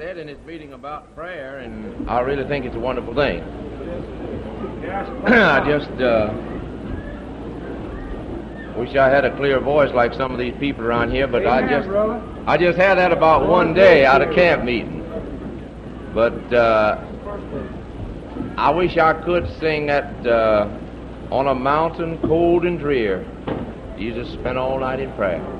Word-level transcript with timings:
said 0.00 0.16
in 0.16 0.28
his 0.28 0.38
meeting 0.46 0.72
about 0.72 1.14
prayer, 1.14 1.58
and 1.58 2.08
I 2.08 2.20
really 2.20 2.44
think 2.44 2.64
it's 2.64 2.74
a 2.74 2.78
wonderful 2.78 3.14
thing. 3.14 3.42
I 5.26 5.60
just 5.68 5.90
uh, 6.00 6.32
wish 8.78 8.96
I 8.96 9.10
had 9.10 9.26
a 9.26 9.36
clear 9.36 9.60
voice 9.60 9.92
like 9.92 10.14
some 10.14 10.32
of 10.32 10.38
these 10.38 10.54
people 10.58 10.86
around 10.86 11.10
here, 11.10 11.26
but 11.26 11.46
I 11.46 11.68
just 11.68 11.86
I 12.46 12.56
just 12.56 12.78
had 12.78 12.96
that 12.96 13.12
about 13.12 13.46
one 13.46 13.74
day 13.74 14.06
out 14.06 14.22
of 14.22 14.34
camp 14.34 14.64
meeting. 14.64 15.04
But 16.14 16.50
uh, 16.50 17.04
I 18.56 18.70
wish 18.70 18.96
I 18.96 19.12
could 19.22 19.50
sing 19.60 19.84
that 19.88 20.26
uh, 20.26 20.66
on 21.30 21.46
a 21.46 21.54
mountain 21.54 22.16
cold 22.22 22.64
and 22.64 22.78
drear. 22.78 23.22
Jesus 23.98 24.32
spent 24.32 24.56
all 24.56 24.80
night 24.80 25.00
in 25.00 25.12
prayer. 25.12 25.59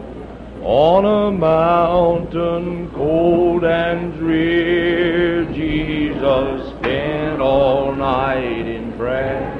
On 0.63 1.07
a 1.07 1.31
mountain 1.31 2.91
cold 2.91 3.65
and 3.65 4.13
drear, 4.19 5.47
Jesus 5.47 6.69
spent 6.77 7.41
all 7.41 7.95
night 7.95 8.67
in 8.67 8.93
prayer. 8.93 9.57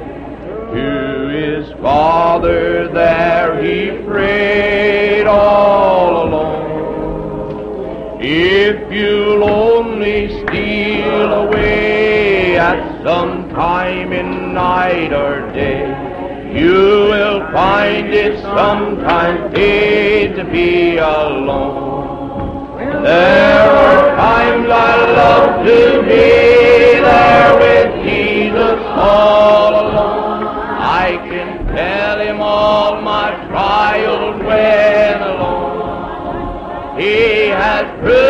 To 0.75 1.29
his 1.29 1.73
Father 1.81 2.89
there 2.93 3.63
he 3.63 3.97
prayed 4.05 5.27
all 5.27 6.29
alone. 6.29 8.21
If 8.21 8.93
you'll 8.93 9.45
only 9.45 10.29
steal 10.29 11.33
away 11.33 12.59
at 12.59 13.03
some 13.03 13.49
time 13.49 14.13
in 14.13 14.53
night 14.53 15.15
or 15.15 15.51
day, 15.53 16.10
you 16.55 17.09
will 17.11 17.41
find 17.53 18.13
it 18.13 18.41
sometimes 18.43 19.55
paid 19.55 20.35
to 20.37 20.45
be 20.45 20.97
alone. 20.97 22.79
There 23.05 23.71
are 23.71 24.17
times 24.17 24.69
I 24.69 24.97
love 25.21 25.67
to 25.67 26.03
be 26.03 27.01
there 27.09 27.57
with 27.65 28.05
Jesus 28.05 28.81
all 28.85 29.73
alone. 29.87 30.45
I 30.45 31.17
can 31.29 31.67
tell 31.75 32.21
him 32.21 32.41
all 32.41 33.01
my 33.01 33.31
trials 33.49 34.39
when 34.43 35.23
alone. 35.23 37.01
He 37.01 37.49
has 37.49 37.87
proven 38.01 38.30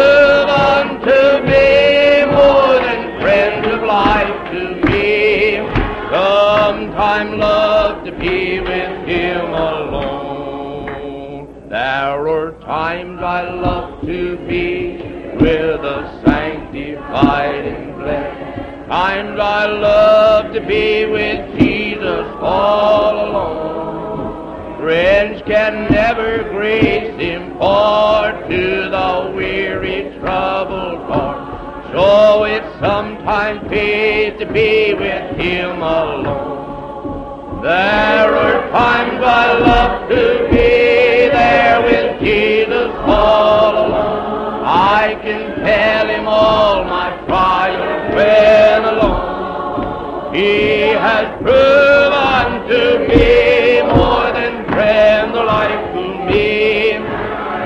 sanctified 17.20 17.66
and 17.66 17.94
blessed. 17.96 18.88
Times 18.88 19.38
I 19.40 19.66
love 19.66 20.52
to 20.54 20.60
be 20.60 21.06
with 21.06 21.58
Jesus 21.58 22.26
all 22.40 23.14
alone. 23.14 24.78
Friends 24.80 25.42
can 25.46 25.90
never 25.90 26.42
grace 26.50 27.20
impart 27.20 28.48
to 28.48 28.90
the 28.90 29.32
weary, 29.36 30.10
troubled 30.18 31.02
heart. 31.08 31.92
So 31.92 32.44
it 32.44 32.62
sometimes 32.80 33.68
pays 33.68 34.38
to 34.40 34.46
be 34.52 34.94
with 34.94 35.36
Him 35.36 35.82
alone. 35.82 37.62
There 37.62 38.34
are 38.34 38.70
times 38.70 39.22
I 39.22 39.58
love 39.58 40.08
to 40.08 40.48
be 40.50 41.28
there 41.28 41.82
with 41.82 42.20
Jesus 42.20 42.90
all 43.04 43.86
alone. 43.86 44.64
I 44.64 45.18
can 45.22 45.49
tell 45.70 46.08
Him 46.08 46.26
all 46.26 46.84
my 46.84 47.08
trials 47.26 48.14
when 48.14 48.84
alone. 48.92 50.34
He 50.34 50.88
has 51.06 51.26
proven 51.42 52.48
to 52.72 52.82
be 53.10 53.82
more 53.94 54.28
than 54.38 54.64
friend 54.72 55.30
alike 55.32 55.82
to 55.94 56.04
me. 56.28 56.92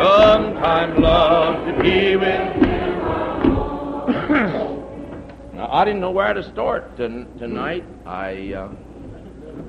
Sometimes 0.03 0.99
love 0.99 1.67
to 1.67 1.83
be 1.83 2.17
with 2.17 2.45
now, 5.55 5.69
I 5.71 5.84
didn't 5.84 6.00
know 6.00 6.11
where 6.11 6.33
to 6.34 6.43
start 6.43 6.97
t- 6.97 7.27
tonight. 7.39 7.84
I 8.06 8.53
uh, 8.55 8.69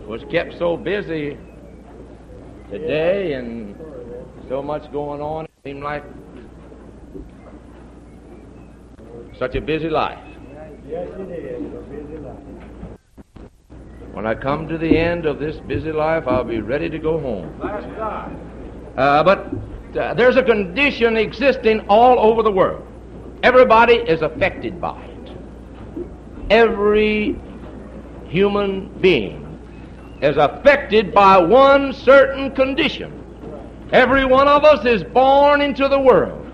was 0.08 0.24
kept 0.32 0.58
so 0.58 0.76
busy 0.78 1.38
today 2.70 3.34
and 3.34 3.76
so 4.50 4.62
much 4.62 4.92
going 4.92 5.22
on. 5.22 5.46
It 5.46 5.52
seemed 5.64 5.84
like 5.84 6.04
such 9.38 9.56
a 9.56 9.62
busy 9.62 9.90
life. 9.90 10.20
Yes, 10.88 11.08
it 11.18 11.30
is. 11.30 11.74
A 11.74 11.82
busy 11.90 12.18
life. 12.20 12.38
When 14.14 14.26
I 14.26 14.34
come 14.34 14.68
to 14.70 14.78
the 14.78 14.98
end 14.98 15.26
of 15.26 15.40
this 15.40 15.58
busy 15.58 15.92
life, 15.92 16.26
I'll 16.28 16.44
be 16.44 16.62
ready 16.62 16.90
to 16.90 17.00
go 17.00 17.20
home. 17.20 17.54
Bless 17.60 17.84
God. 17.98 18.34
Uh, 18.96 19.24
but 19.24 19.98
uh, 19.98 20.14
there's 20.14 20.38
a 20.38 20.44
condition 20.44 21.18
existing 21.18 21.82
all 21.90 22.20
over 22.20 22.42
the 22.42 22.52
world. 22.52 22.86
Everybody 23.44 23.96
is 23.96 24.22
affected 24.22 24.80
by 24.80 25.04
it. 25.04 25.38
Every 26.50 27.38
human 28.26 28.88
being 29.00 29.42
is 30.22 30.38
affected 30.38 31.14
by 31.14 31.38
one 31.38 31.92
certain 31.92 32.52
condition. 32.52 33.12
Every 33.92 34.26
one 34.26 34.48
of 34.48 34.64
us 34.64 34.86
is 34.86 35.04
born 35.04 35.62
into 35.62 35.88
the 35.88 36.00
world. 36.00 36.45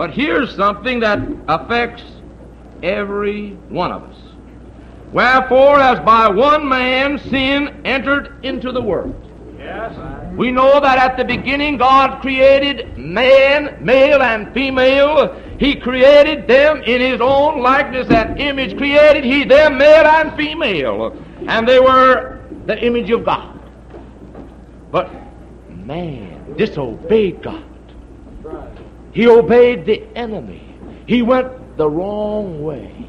But 0.00 0.12
here's 0.12 0.56
something 0.56 1.00
that 1.00 1.18
affects 1.46 2.02
every 2.82 3.50
one 3.68 3.92
of 3.92 4.02
us. 4.04 4.16
Wherefore, 5.12 5.78
as 5.78 6.00
by 6.00 6.26
one 6.26 6.66
man 6.66 7.18
sin 7.18 7.82
entered 7.84 8.42
into 8.42 8.72
the 8.72 8.80
world. 8.80 9.14
Yes. 9.58 9.94
We 10.38 10.52
know 10.52 10.80
that 10.80 10.96
at 10.96 11.18
the 11.18 11.24
beginning 11.26 11.76
God 11.76 12.22
created 12.22 12.96
man, 12.96 13.76
male 13.84 14.22
and 14.22 14.54
female. 14.54 15.38
He 15.58 15.74
created 15.74 16.48
them 16.48 16.82
in 16.84 17.02
His 17.02 17.20
own 17.20 17.60
likeness 17.60 18.08
and 18.08 18.40
image 18.40 18.78
created 18.78 19.22
He 19.22 19.44
them, 19.44 19.76
male 19.76 20.06
and 20.06 20.34
female. 20.34 21.14
And 21.46 21.68
they 21.68 21.78
were 21.78 22.40
the 22.64 22.82
image 22.82 23.10
of 23.10 23.26
God. 23.26 23.60
But 24.90 25.10
man 25.68 26.54
disobeyed 26.56 27.42
God. 27.42 27.69
He 29.12 29.26
obeyed 29.26 29.86
the 29.86 30.04
enemy. 30.14 30.76
He 31.06 31.22
went 31.22 31.76
the 31.76 31.88
wrong 31.88 32.62
way. 32.62 33.06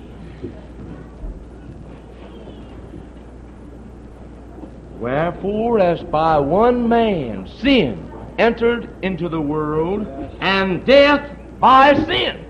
Wherefore, 4.99 5.79
as 5.79 6.01
by 6.03 6.37
one 6.37 6.87
man 6.87 7.47
sin 7.47 8.11
entered 8.37 8.89
into 9.03 9.29
the 9.29 9.41
world, 9.41 10.07
and 10.39 10.85
death 10.85 11.37
by 11.59 11.93
sin. 12.05 12.45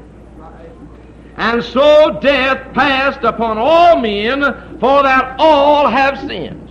And 1.38 1.64
so 1.64 2.20
death 2.22 2.74
passed 2.74 3.24
upon 3.24 3.58
all 3.58 3.98
men, 3.98 4.42
for 4.80 5.04
that 5.04 5.36
all 5.40 5.88
have 5.88 6.20
sinned. 6.20 6.70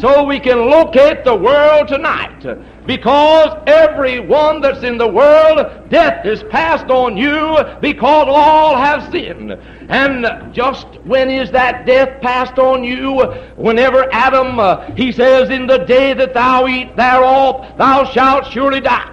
So 0.00 0.24
we 0.24 0.40
can 0.40 0.70
locate 0.70 1.24
the 1.24 1.34
world 1.34 1.88
tonight. 1.88 2.44
Because 2.86 3.62
everyone 3.68 4.60
that's 4.60 4.82
in 4.82 4.98
the 4.98 5.06
world, 5.06 5.88
death 5.88 6.26
is 6.26 6.42
passed 6.44 6.90
on 6.90 7.16
you 7.16 7.56
because 7.80 8.26
all 8.28 8.76
have 8.76 9.08
sinned. 9.12 9.52
And 9.88 10.52
just 10.52 10.86
when 11.04 11.30
is 11.30 11.52
that 11.52 11.86
death 11.86 12.20
passed 12.20 12.58
on 12.58 12.82
you? 12.82 13.22
Whenever 13.54 14.12
Adam, 14.12 14.58
uh, 14.58 14.90
he 14.96 15.12
says, 15.12 15.50
in 15.50 15.68
the 15.68 15.78
day 15.78 16.12
that 16.14 16.34
thou 16.34 16.66
eat 16.66 16.96
thereof, 16.96 17.64
thou 17.78 18.04
shalt 18.04 18.46
surely 18.50 18.80
die. 18.80 19.08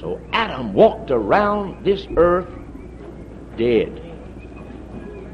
So 0.00 0.20
Adam 0.32 0.72
walked 0.72 1.12
around 1.12 1.84
this 1.84 2.06
earth 2.16 2.48
dead. 3.56 4.00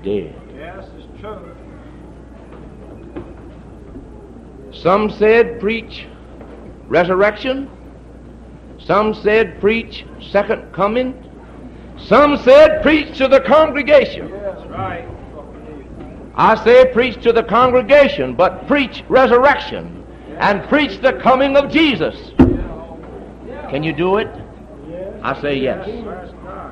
Dead. 0.02 0.34
Yes, 0.54 0.86
it's 0.98 1.20
true. 1.20 1.56
Some 4.72 5.10
said 5.10 5.58
preach 5.60 6.06
resurrection. 6.90 7.70
Some 8.78 9.14
said 9.14 9.60
preach 9.60 10.04
second 10.30 10.72
coming. 10.72 11.14
Some 12.06 12.36
said 12.38 12.82
preach 12.82 13.16
to 13.18 13.28
the 13.28 13.40
congregation. 13.40 14.30
That's 14.30 14.66
right. 14.66 15.08
I 16.34 16.62
say 16.64 16.92
preach 16.92 17.22
to 17.22 17.32
the 17.32 17.42
congregation, 17.42 18.34
but 18.34 18.66
preach 18.66 19.04
resurrection 19.08 20.04
and 20.38 20.66
preach 20.68 21.00
the 21.00 21.14
coming 21.14 21.56
of 21.56 21.70
Jesus. 21.70 22.32
Can 23.70 23.82
you 23.82 23.92
do 23.92 24.16
it? 24.18 24.28
I 25.22 25.40
say 25.40 25.58
yes. 25.58 25.86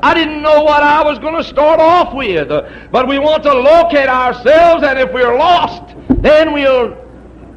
I 0.02 0.14
didn't 0.14 0.42
know 0.42 0.62
what 0.62 0.82
I 0.82 1.02
was 1.02 1.18
going 1.18 1.34
to 1.34 1.44
start 1.44 1.80
off 1.80 2.14
with, 2.14 2.50
uh, 2.50 2.68
but 2.90 3.06
we 3.06 3.18
want 3.18 3.42
to 3.42 3.52
locate 3.52 4.08
ourselves, 4.08 4.84
and 4.84 4.98
if 4.98 5.12
we're 5.12 5.36
lost, 5.36 5.94
then 6.22 6.52
we'll 6.52 6.96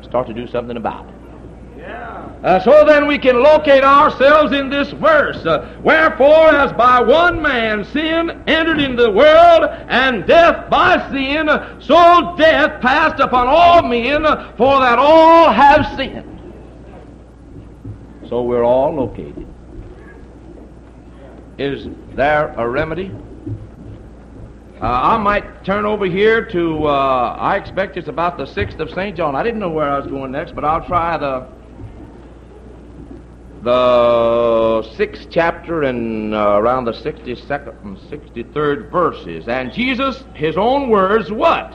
start 0.01 0.27
to 0.27 0.33
do 0.33 0.47
something 0.47 0.75
about 0.75 1.07
it. 1.07 1.10
Uh, 2.43 2.59
so 2.59 2.83
then 2.85 3.05
we 3.05 3.19
can 3.19 3.41
locate 3.41 3.83
ourselves 3.83 4.51
in 4.51 4.67
this 4.69 4.89
verse. 4.91 5.45
Uh, 5.45 5.79
Wherefore, 5.83 6.55
as 6.55 6.73
by 6.73 6.99
one 6.99 7.39
man 7.39 7.85
sin 7.85 8.43
entered 8.47 8.79
into 8.79 9.03
the 9.03 9.11
world, 9.11 9.69
and 9.89 10.25
death 10.25 10.67
by 10.69 10.97
sin, 11.11 11.47
so 11.79 12.35
death 12.38 12.81
passed 12.81 13.19
upon 13.19 13.47
all 13.47 13.83
men, 13.83 14.23
for 14.57 14.79
that 14.79 14.97
all 14.97 15.51
have 15.51 15.95
sinned. 15.95 16.27
So 18.27 18.41
we're 18.41 18.63
all 18.63 18.95
located. 18.95 19.45
Is 21.59 21.89
there 22.15 22.55
a 22.57 22.67
remedy? 22.67 23.11
Uh, 24.81 24.85
I 24.85 25.17
might 25.17 25.63
turn 25.63 25.85
over 25.85 26.05
here 26.05 26.43
to, 26.45 26.88
uh, 26.88 27.35
I 27.38 27.57
expect 27.57 27.97
it's 27.97 28.07
about 28.07 28.38
the 28.38 28.45
6th 28.45 28.79
of 28.79 28.89
St. 28.89 29.15
John. 29.15 29.35
I 29.35 29.43
didn't 29.43 29.59
know 29.59 29.69
where 29.69 29.88
I 29.88 29.99
was 29.99 30.07
going 30.07 30.31
next, 30.31 30.55
but 30.55 30.65
I'll 30.65 30.83
try 30.83 31.19
the 31.19 31.45
the 33.61 34.81
sixth 34.95 35.27
chapter 35.29 35.83
and 35.83 36.33
uh, 36.33 36.57
around 36.57 36.85
the 36.85 36.93
62nd 36.93 37.83
and 37.83 37.97
63rd 37.97 38.89
verses. 38.89 39.47
And 39.47 39.71
Jesus, 39.71 40.23
his 40.33 40.57
own 40.57 40.89
words, 40.89 41.31
what? 41.31 41.73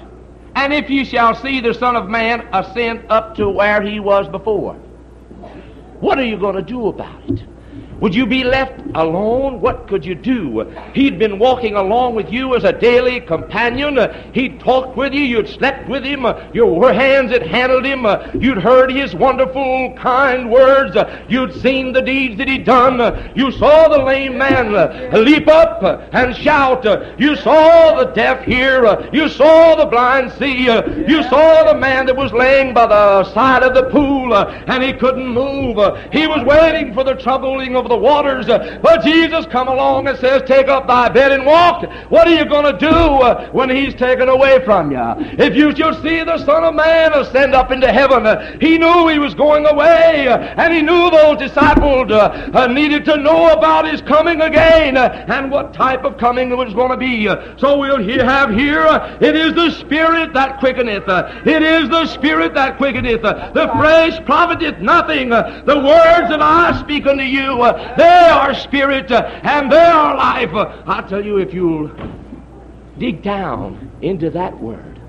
And 0.56 0.72
if 0.72 0.90
you 0.90 1.04
shall 1.04 1.34
see 1.34 1.60
the 1.60 1.74
Son 1.74 1.96
of 1.96 2.08
Man 2.08 2.48
ascend 2.52 3.04
up 3.08 3.36
to 3.36 3.48
where 3.48 3.82
he 3.82 4.00
was 4.00 4.28
before, 4.28 4.74
what 6.00 6.18
are 6.18 6.24
you 6.24 6.38
going 6.38 6.56
to 6.56 6.62
do 6.62 6.88
about 6.88 7.30
it? 7.30 7.42
Would 8.00 8.14
you 8.14 8.26
be 8.26 8.44
left 8.44 8.80
alone? 8.94 9.60
What 9.60 9.88
could 9.88 10.04
you 10.04 10.14
do? 10.14 10.70
He'd 10.92 11.18
been 11.18 11.38
walking 11.38 11.74
along 11.76 12.14
with 12.14 12.30
you 12.30 12.54
as 12.54 12.64
a 12.64 12.72
daily 12.72 13.20
companion. 13.20 13.98
He'd 14.34 14.60
talked 14.60 14.96
with 14.96 15.14
you. 15.14 15.22
You'd 15.22 15.48
slept 15.48 15.88
with 15.88 16.04
him. 16.04 16.26
Your 16.52 16.92
hands 16.92 17.30
had 17.32 17.42
handled 17.42 17.86
him. 17.86 18.06
You'd 18.40 18.58
heard 18.58 18.92
his 18.92 19.14
wonderful, 19.14 19.94
kind 19.96 20.50
words. 20.50 20.96
You'd 21.28 21.54
seen 21.54 21.92
the 21.92 22.02
deeds 22.02 22.36
that 22.38 22.48
he'd 22.48 22.64
done. 22.64 23.32
You 23.34 23.50
saw 23.52 23.88
the 23.88 24.02
lame 24.04 24.36
man 24.36 24.72
leap 25.24 25.48
up 25.48 25.82
and 26.12 26.36
shout. 26.36 26.84
You 27.18 27.34
saw 27.36 27.96
the 27.96 28.12
deaf 28.12 28.44
hear. 28.44 29.08
You 29.12 29.28
saw 29.28 29.74
the 29.74 29.86
blind 29.86 30.32
see. 30.32 30.64
You 30.64 31.22
saw 31.24 31.72
the 31.72 31.78
man 31.78 32.06
that 32.06 32.16
was 32.16 32.32
laying 32.32 32.74
by 32.74 32.86
the 32.86 33.24
side 33.32 33.62
of 33.62 33.74
the 33.74 33.84
pool 33.84 34.34
and 34.34 34.82
he 34.82 34.92
couldn't 34.92 35.28
move. 35.28 35.76
He 36.12 36.26
was 36.26 36.44
waiting 36.44 36.92
for 36.92 37.02
the 37.02 37.14
troubling 37.14 37.74
of 37.74 37.85
the 37.88 37.96
waters. 37.96 38.46
But 38.46 39.02
Jesus 39.02 39.46
come 39.46 39.68
along 39.68 40.08
and 40.08 40.18
says, 40.18 40.42
take 40.46 40.68
up 40.68 40.86
thy 40.86 41.08
bed 41.08 41.32
and 41.32 41.44
walk. 41.46 41.84
What 42.10 42.28
are 42.28 42.34
you 42.34 42.44
going 42.44 42.72
to 42.72 42.78
do 42.78 42.86
uh, 42.86 43.50
when 43.50 43.70
he's 43.70 43.94
taken 43.94 44.28
away 44.28 44.64
from 44.64 44.90
you? 44.90 44.98
If 45.38 45.56
you 45.56 45.74
should 45.74 46.02
see 46.02 46.22
the 46.22 46.38
Son 46.44 46.64
of 46.64 46.74
Man 46.74 47.12
ascend 47.12 47.54
up 47.54 47.70
into 47.70 47.90
heaven, 47.90 48.26
uh, 48.26 48.58
he 48.60 48.78
knew 48.78 49.08
he 49.08 49.18
was 49.18 49.34
going 49.34 49.66
away, 49.66 50.28
uh, 50.28 50.38
and 50.38 50.72
he 50.72 50.82
knew 50.82 51.10
those 51.10 51.38
disciples 51.38 52.10
uh, 52.10 52.50
uh, 52.54 52.66
needed 52.66 53.04
to 53.06 53.16
know 53.16 53.52
about 53.52 53.86
his 53.86 54.00
coming 54.02 54.40
again 54.40 54.96
uh, 54.96 55.24
and 55.28 55.50
what 55.50 55.74
type 55.74 56.04
of 56.04 56.16
coming 56.18 56.50
it 56.50 56.56
was 56.56 56.74
going 56.74 56.90
to 56.90 56.96
be. 56.96 57.26
So 57.58 57.78
we'll 57.78 58.02
have 58.24 58.50
here, 58.50 58.86
it 59.20 59.36
is 59.36 59.54
the 59.54 59.70
Spirit 59.70 60.32
that 60.34 60.58
quickeneth. 60.58 61.08
It 61.46 61.62
is 61.62 61.88
the 61.88 62.06
Spirit 62.06 62.54
that 62.54 62.76
quickeneth. 62.76 63.22
The 63.22 63.70
flesh 63.76 64.24
profiteth 64.24 64.78
nothing. 64.78 65.30
The 65.30 65.80
words 65.84 66.28
that 66.30 66.40
I 66.42 66.78
speak 66.80 67.06
unto 67.06 67.24
you, 67.24 67.62
they 67.96 68.04
are 68.04 68.54
spirit 68.54 69.10
uh, 69.10 69.22
and 69.42 69.70
they 69.70 69.76
are 69.76 70.16
life. 70.16 70.50
I 70.86 71.02
tell 71.08 71.24
you, 71.24 71.38
if 71.38 71.52
you'll 71.52 71.90
dig 72.98 73.22
down 73.22 73.90
into 74.02 74.30
that 74.30 74.60
word, 74.60 75.00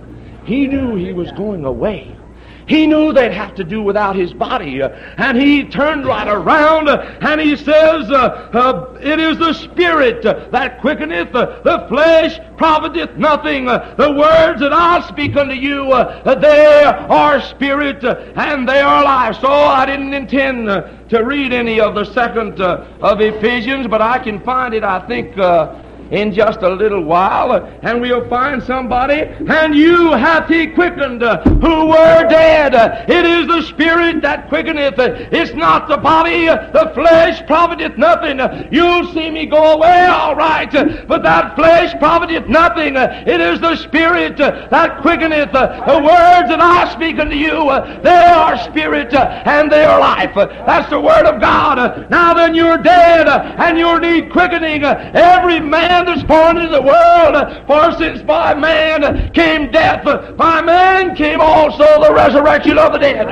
he 0.46 0.68
knew 0.68 0.96
he 0.96 1.14
was 1.14 1.31
going 1.34 1.66
away. 1.66 2.17
He 2.68 2.86
knew 2.86 3.14
they'd 3.14 3.31
have 3.31 3.56
to 3.56 3.64
do 3.64 3.81
without 3.81 4.16
his 4.16 4.34
body. 4.34 4.81
Uh, 4.81 4.90
and 5.18 5.38
he 5.38 5.64
turned 5.64 6.06
right 6.06 6.28
around 6.28 6.90
uh, 6.90 7.18
and 7.22 7.40
he 7.40 7.56
says, 7.56 8.12
uh, 8.12 8.50
uh 8.54 8.98
It 9.02 9.19
is 9.19 9.38
the 9.38 9.54
Spirit 9.54 10.25
uh, 10.25 10.50
that 10.52 10.81
quickeneth, 10.81 11.34
uh, 11.34 11.62
the 11.64 11.86
flesh 11.88 12.40
profiteth 12.58 13.16
nothing. 13.16 13.66
The 13.66 14.14
words 14.18 14.60
that 14.60 14.74
I 14.74 15.08
speak 15.08 15.38
unto 15.38 15.54
you, 15.54 15.88
they 16.42 16.84
are 16.84 17.40
spirit 17.42 18.04
and 18.04 18.68
they 18.68 18.80
are 18.80 19.04
life. 19.04 19.38
So 19.40 19.48
I 19.48 19.86
didn't 19.86 20.14
intend 20.14 20.68
to 20.68 21.24
read 21.24 21.54
any 21.54 21.80
of 21.80 21.96
the 21.96 22.04
second 22.04 22.60
of 22.60 23.22
Ephesians, 23.22 23.88
but 23.88 24.02
I 24.02 24.18
can 24.19 24.42
find 24.42 24.74
it, 24.74 24.84
I 24.84 25.06
think 25.08 25.38
in 26.12 26.33
just 26.33 26.62
a 26.62 26.69
little 26.69 27.04
while, 27.04 27.54
and 27.81 28.01
we'll 28.01 28.27
find 28.30 28.62
somebody, 28.63 29.21
and 29.21 29.75
you 29.75 30.12
hath 30.12 30.48
he 30.50 30.68
quickened 30.68 31.21
who 31.21 31.88
were 31.88 32.27
dead. 32.30 32.74
It 33.09 33.25
is 33.25 33.48
the 33.48 33.62
Spirit 33.63 34.21
that 34.21 34.50
quickeneth. 34.50 34.95
It's 34.98 35.54
not 35.54 35.88
the 35.88 35.98
body. 35.98 36.45
The 36.48 36.92
flesh 36.94 37.45
profiteth 37.45 37.98
nothing. 37.98 38.39
You'll 38.71 39.12
see 39.13 39.30
me 39.30 39.45
go 39.45 39.74
away, 39.74 40.06
all 40.06 40.36
right, 40.36 40.71
but 41.07 41.24
that 41.24 41.56
flesh 41.56 41.94
profiteth 42.00 42.48
nothing. 42.48 42.95
It 42.95 43.42
is 43.42 43.59
the 43.59 43.75
Spirit 43.75 44.38
that 44.38 45.01
quickeneth. 45.01 45.51
The 45.51 46.00
words 46.04 46.50
that 46.50 46.62
I 46.62 46.94
speak 46.94 47.19
unto 47.19 47.36
you, 47.36 47.51
they 48.04 48.25
are 48.25 48.57
spirit 48.63 49.13
and 49.13 49.71
they 49.71 49.83
are 49.83 50.00
life. 50.00 50.31
That's 50.36 50.89
the 50.89 51.00
Word 51.00 51.25
of 51.25 51.42
God. 51.42 52.09
Now 52.09 52.33
then, 52.33 52.56
you're 52.56 52.77
dead, 52.77 53.27
and 53.27 53.77
you 53.77 54.00
need 54.00 54.31
quickening. 54.31 54.83
Every 54.83 55.59
man 55.59 55.96
man 55.97 56.05
that's 56.05 56.27
born 56.27 56.57
into 56.57 56.69
the 56.69 56.81
world. 56.81 57.67
For 57.67 57.97
since 57.97 58.21
by 58.21 58.53
man 58.53 59.31
came 59.33 59.71
death, 59.71 60.03
by 60.38 60.61
man 60.61 61.15
came 61.15 61.41
also 61.41 61.85
the 62.01 62.13
resurrection 62.13 62.77
of 62.77 62.94
the 62.94 62.99
dead. 62.99 63.27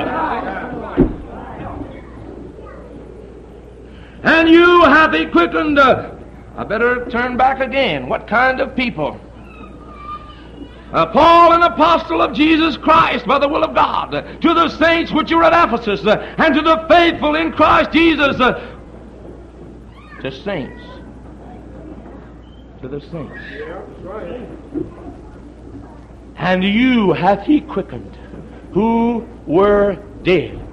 And 4.22 4.48
you 4.48 4.82
have 4.82 5.12
he 5.12 5.26
quickened. 5.26 5.78
I 5.78 6.64
better 6.64 7.04
turn 7.10 7.36
back 7.36 7.60
again. 7.60 8.08
What 8.08 8.26
kind 8.26 8.60
of 8.60 8.74
people? 8.74 9.20
Uh, 10.92 11.04
Paul, 11.06 11.52
an 11.52 11.62
apostle 11.62 12.22
of 12.22 12.32
Jesus 12.32 12.76
Christ 12.76 13.26
by 13.26 13.38
the 13.38 13.48
will 13.48 13.64
of 13.64 13.74
God, 13.74 14.12
to 14.40 14.54
the 14.54 14.68
saints 14.68 15.12
which 15.12 15.30
are 15.32 15.42
at 15.42 15.68
Ephesus, 15.68 16.06
uh, 16.06 16.34
and 16.38 16.54
to 16.54 16.62
the 16.62 16.86
faithful 16.88 17.34
in 17.34 17.52
Christ 17.52 17.90
Jesus, 17.92 18.40
uh, 18.40 18.78
to 20.22 20.30
saints 20.30 20.85
to 22.88 22.98
the 22.98 23.06
saints. 23.10 23.34
And 26.36 26.62
you 26.62 27.12
hath 27.12 27.46
he 27.46 27.60
quickened, 27.60 28.16
who 28.72 29.26
were 29.46 29.96
dead 30.22 30.65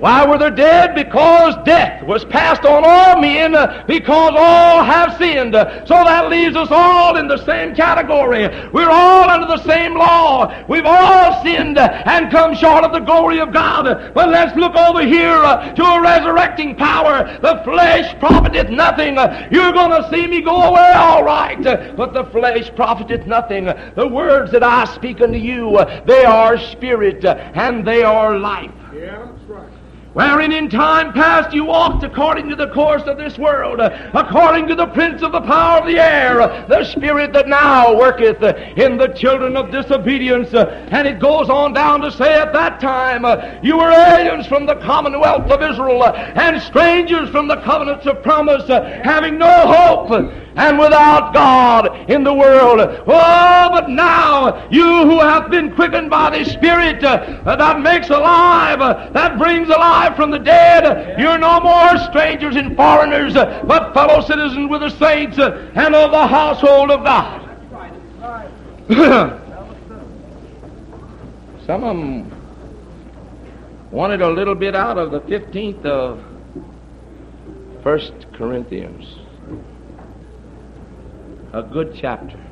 why 0.00 0.26
were 0.26 0.38
they 0.38 0.50
dead? 0.50 0.94
Because 0.94 1.54
death 1.64 2.02
was 2.04 2.24
passed 2.24 2.64
on 2.64 2.82
all 2.84 3.20
men, 3.20 3.54
uh, 3.54 3.84
because 3.86 4.32
all 4.36 4.82
have 4.82 5.16
sinned. 5.16 5.54
So 5.54 5.94
that 5.94 6.28
leaves 6.28 6.56
us 6.56 6.68
all 6.70 7.16
in 7.16 7.28
the 7.28 7.44
same 7.44 7.74
category. 7.74 8.48
We're 8.72 8.90
all 8.90 9.30
under 9.30 9.46
the 9.46 9.62
same 9.62 9.94
law. 9.94 10.64
We've 10.68 10.84
all 10.84 11.42
sinned 11.42 11.78
and 11.78 12.30
come 12.30 12.54
short 12.54 12.84
of 12.84 12.92
the 12.92 13.00
glory 13.00 13.40
of 13.40 13.52
God. 13.52 14.12
But 14.14 14.30
let's 14.30 14.56
look 14.56 14.74
over 14.74 15.02
here 15.06 15.36
uh, 15.36 15.72
to 15.72 15.82
a 15.82 16.00
resurrecting 16.00 16.76
power. 16.76 17.38
The 17.40 17.62
flesh 17.64 18.18
profiteth 18.18 18.70
nothing. 18.70 19.14
You're 19.50 19.72
going 19.72 20.02
to 20.02 20.08
see 20.10 20.26
me 20.26 20.42
go 20.42 20.62
away, 20.62 20.92
all 20.94 21.24
right. 21.24 21.62
But 21.96 22.12
the 22.12 22.24
flesh 22.24 22.70
profiteth 22.74 23.26
nothing. 23.26 23.64
The 23.64 24.08
words 24.08 24.50
that 24.52 24.62
I 24.62 24.84
speak 24.86 25.20
unto 25.20 25.38
you, 25.38 25.78
they 26.06 26.24
are 26.24 26.58
spirit 26.58 27.24
and 27.24 27.86
they 27.86 28.02
are 28.02 28.38
life. 28.38 28.70
Yeah, 28.94 29.33
wherein 30.14 30.52
in 30.52 30.70
time 30.70 31.12
past 31.12 31.54
you 31.54 31.64
walked 31.64 32.04
according 32.04 32.48
to 32.48 32.56
the 32.56 32.68
course 32.68 33.02
of 33.02 33.18
this 33.18 33.36
world, 33.38 33.80
according 33.80 34.66
to 34.68 34.74
the 34.74 34.86
prince 34.86 35.22
of 35.22 35.32
the 35.32 35.40
power 35.40 35.80
of 35.80 35.86
the 35.86 35.98
air, 35.98 36.38
the 36.68 36.84
spirit 36.84 37.32
that 37.32 37.48
now 37.48 37.96
worketh 37.96 38.42
in 38.78 38.96
the 38.96 39.08
children 39.08 39.56
of 39.56 39.70
disobedience. 39.70 40.54
And 40.54 41.06
it 41.06 41.18
goes 41.20 41.50
on 41.50 41.72
down 41.72 42.00
to 42.00 42.10
say 42.10 42.34
at 42.34 42.52
that 42.52 42.80
time, 42.80 43.24
you 43.62 43.76
were 43.76 43.90
aliens 43.90 44.46
from 44.46 44.66
the 44.66 44.76
commonwealth 44.76 45.50
of 45.50 45.62
Israel 45.62 46.04
and 46.04 46.62
strangers 46.62 47.28
from 47.30 47.48
the 47.48 47.60
covenants 47.62 48.06
of 48.06 48.22
promise, 48.22 48.66
having 48.68 49.38
no 49.38 49.66
hope 49.66 50.10
and 50.56 50.78
without 50.78 51.34
God 51.34 52.10
in 52.10 52.22
the 52.22 52.32
world. 52.32 52.80
Oh, 52.80 53.68
but 53.70 53.90
now 53.90 54.68
you 54.70 54.84
who 54.84 55.18
have 55.18 55.50
been 55.50 55.74
quickened 55.74 56.10
by 56.10 56.38
the 56.38 56.44
Spirit 56.44 57.02
uh, 57.02 57.56
that 57.56 57.80
makes 57.80 58.10
alive, 58.10 58.80
uh, 58.80 59.10
that 59.12 59.38
brings 59.38 59.68
alive 59.68 60.03
from 60.10 60.30
the 60.30 60.38
dead, 60.38 61.18
you're 61.18 61.38
no 61.38 61.60
more 61.60 61.96
strangers 62.10 62.56
and 62.56 62.76
foreigners, 62.76 63.34
but 63.34 63.94
fellow 63.94 64.20
citizens 64.20 64.68
with 64.70 64.80
the 64.80 64.90
saints 64.90 65.38
and 65.38 65.94
of 65.94 66.10
the 66.10 66.26
household 66.26 66.90
of 66.90 67.04
God. 67.04 67.40
Some 71.66 71.84
of 71.84 71.96
them 71.96 72.30
wanted 73.90 74.20
a 74.20 74.28
little 74.28 74.54
bit 74.54 74.74
out 74.74 74.98
of 74.98 75.10
the 75.10 75.20
15th 75.20 75.84
of 75.86 76.22
First 77.82 78.12
Corinthians 78.34 79.06
a 81.54 81.62
good 81.62 81.94
chapter. 81.94 82.43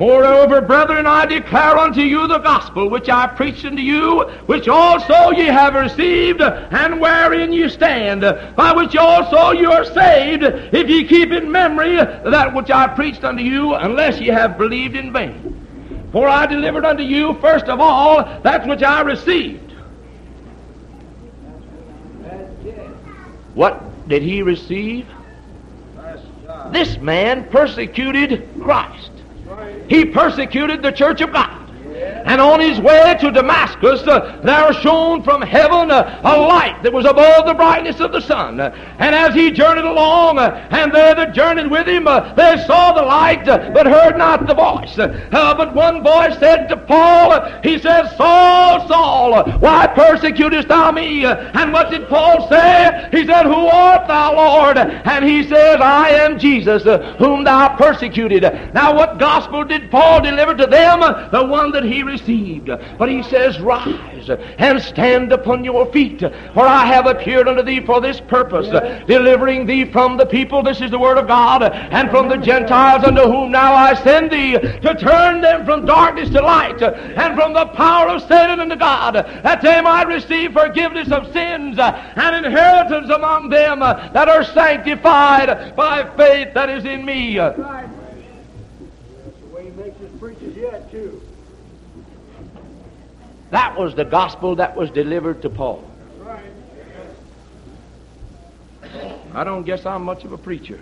Moreover, 0.00 0.62
brethren, 0.62 1.06
I 1.06 1.26
declare 1.26 1.76
unto 1.76 2.00
you 2.00 2.26
the 2.26 2.38
gospel 2.38 2.88
which 2.88 3.10
I 3.10 3.26
preached 3.26 3.66
unto 3.66 3.82
you, 3.82 4.20
which 4.46 4.66
also 4.66 5.30
ye 5.32 5.44
have 5.44 5.74
received, 5.74 6.40
and 6.40 6.98
wherein 6.98 7.52
ye 7.52 7.68
stand, 7.68 8.22
by 8.56 8.72
which 8.72 8.96
also 8.96 9.50
you 9.50 9.70
are 9.70 9.84
saved, 9.84 10.42
if 10.42 10.88
ye 10.88 11.04
keep 11.04 11.32
in 11.32 11.52
memory 11.52 11.96
that 11.96 12.54
which 12.54 12.70
I 12.70 12.86
preached 12.88 13.24
unto 13.24 13.42
you, 13.42 13.74
unless 13.74 14.18
ye 14.18 14.28
have 14.28 14.56
believed 14.56 14.96
in 14.96 15.12
vain. 15.12 16.08
For 16.12 16.26
I 16.26 16.46
delivered 16.46 16.86
unto 16.86 17.02
you 17.02 17.34
first 17.34 17.66
of 17.66 17.78
all 17.78 18.24
that 18.40 18.66
which 18.66 18.82
I 18.82 19.02
received. 19.02 19.72
What 23.52 24.08
did 24.08 24.22
he 24.22 24.40
receive? 24.40 25.06
This 26.70 26.96
man 26.96 27.44
persecuted 27.50 28.48
Christ. 28.62 29.09
He 29.88 30.04
persecuted 30.04 30.82
the 30.82 30.92
church 30.92 31.20
of 31.20 31.32
God. 31.32 31.59
And 32.24 32.40
on 32.40 32.60
his 32.60 32.80
way 32.80 33.16
to 33.20 33.30
Damascus, 33.30 34.06
uh, 34.06 34.40
there 34.42 34.72
shone 34.74 35.22
from 35.22 35.42
heaven 35.42 35.90
uh, 35.90 36.20
a 36.22 36.36
light 36.38 36.82
that 36.82 36.92
was 36.92 37.04
above 37.04 37.46
the 37.46 37.54
brightness 37.54 38.00
of 38.00 38.12
the 38.12 38.20
sun. 38.20 38.60
and 38.60 39.14
as 39.14 39.34
he 39.34 39.50
journeyed 39.50 39.84
along, 39.84 40.38
uh, 40.38 40.68
and 40.70 40.92
they 40.92 41.14
that 41.14 41.34
journeyed 41.34 41.70
with 41.70 41.86
him, 41.86 42.06
uh, 42.06 42.34
they 42.34 42.62
saw 42.66 42.92
the 42.92 43.02
light, 43.02 43.48
uh, 43.48 43.70
but 43.72 43.86
heard 43.86 44.16
not 44.16 44.46
the 44.46 44.54
voice. 44.54 44.98
Uh, 44.98 45.54
but 45.54 45.74
one 45.74 46.02
voice 46.02 46.38
said 46.38 46.66
to 46.68 46.76
Paul, 46.76 47.60
he 47.62 47.78
said, 47.78 48.08
Saul, 48.16 48.86
Saul, 48.88 49.50
why 49.58 49.86
persecutest 49.86 50.68
thou 50.68 50.92
me? 50.92 51.24
and 51.24 51.72
what 51.72 51.90
did 51.90 52.08
Paul 52.08 52.48
say? 52.48 53.08
He 53.10 53.26
said, 53.26 53.44
Who 53.44 53.66
art 53.66 54.06
thou, 54.06 54.34
Lord? 54.34 54.78
And 54.78 55.24
he 55.24 55.42
says, 55.44 55.80
I 55.80 56.10
am 56.10 56.38
Jesus, 56.38 56.84
whom 57.18 57.44
thou 57.44 57.76
persecuted. 57.76 58.42
Now 58.74 58.94
what 58.94 59.18
gospel 59.18 59.64
did 59.64 59.90
Paul 59.90 60.20
deliver 60.22 60.54
to 60.54 60.66
them? 60.66 61.00
The 61.30 61.44
one 61.44 61.72
that 61.72 61.84
he 61.84 61.99
received. 62.02 62.70
But 62.98 63.08
he 63.08 63.22
says, 63.22 63.60
Rise 63.60 64.30
and 64.58 64.80
stand 64.80 65.32
upon 65.32 65.64
your 65.64 65.90
feet, 65.92 66.20
for 66.20 66.66
I 66.66 66.86
have 66.86 67.06
appeared 67.06 67.48
unto 67.48 67.62
thee 67.62 67.84
for 67.84 68.00
this 68.00 68.20
purpose, 68.20 68.68
delivering 69.06 69.66
thee 69.66 69.84
from 69.84 70.16
the 70.16 70.26
people, 70.26 70.62
this 70.62 70.80
is 70.80 70.90
the 70.90 70.98
word 70.98 71.18
of 71.18 71.26
God, 71.26 71.62
and 71.62 72.10
from 72.10 72.28
the 72.28 72.36
Gentiles 72.36 73.04
unto 73.04 73.22
whom 73.22 73.50
now 73.50 73.74
I 73.74 73.94
send 73.94 74.30
thee, 74.30 74.52
to 74.52 74.94
turn 74.98 75.40
them 75.40 75.64
from 75.64 75.86
darkness 75.86 76.30
to 76.30 76.40
light, 76.40 76.82
and 76.82 77.34
from 77.34 77.52
the 77.52 77.66
power 77.66 78.08
of 78.08 78.22
Satan 78.22 78.60
unto 78.60 78.76
God, 78.76 79.14
that 79.14 79.62
they 79.62 79.80
might 79.80 80.06
receive 80.06 80.52
forgiveness 80.52 81.10
of 81.10 81.32
sins 81.32 81.78
and 81.78 82.46
inheritance 82.46 83.10
among 83.10 83.48
them 83.48 83.80
that 83.80 84.28
are 84.28 84.44
sanctified 84.44 85.74
by 85.76 86.08
faith 86.16 86.54
that 86.54 86.68
is 86.68 86.84
in 86.84 87.04
me. 87.04 87.36
That's 87.36 87.56
the 87.56 89.46
way 89.54 89.64
he 89.64 89.70
makes 89.70 89.98
his 89.98 90.10
preachers 90.20 90.56
yet, 90.56 90.90
too. 90.90 91.20
That 93.50 93.78
was 93.78 93.94
the 93.94 94.04
gospel 94.04 94.56
that 94.56 94.76
was 94.76 94.90
delivered 94.90 95.42
to 95.42 95.50
Paul. 95.50 95.84
I 99.32 99.44
don't 99.44 99.64
guess 99.64 99.86
I'm 99.86 100.02
much 100.02 100.24
of 100.24 100.32
a 100.32 100.38
preacher. 100.38 100.80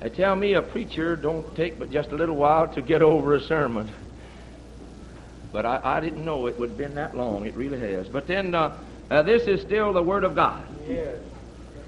They 0.00 0.10
tell 0.10 0.36
me 0.36 0.54
a 0.54 0.62
preacher 0.62 1.16
don't 1.16 1.54
take 1.56 1.78
but 1.78 1.90
just 1.90 2.10
a 2.10 2.14
little 2.14 2.36
while 2.36 2.68
to 2.74 2.82
get 2.82 3.02
over 3.02 3.34
a 3.34 3.40
sermon. 3.40 3.90
But 5.52 5.64
I, 5.64 5.80
I 5.82 6.00
didn't 6.00 6.24
know 6.24 6.46
it 6.46 6.58
would 6.58 6.70
have 6.70 6.78
been 6.78 6.94
that 6.96 7.16
long. 7.16 7.46
It 7.46 7.54
really 7.54 7.80
has. 7.80 8.08
But 8.08 8.26
then 8.26 8.54
uh, 8.54 8.76
uh, 9.10 9.22
this 9.22 9.48
is 9.48 9.62
still 9.62 9.92
the 9.92 10.02
Word 10.02 10.22
of 10.22 10.34
God. 10.34 10.64
Yes. 10.88 11.16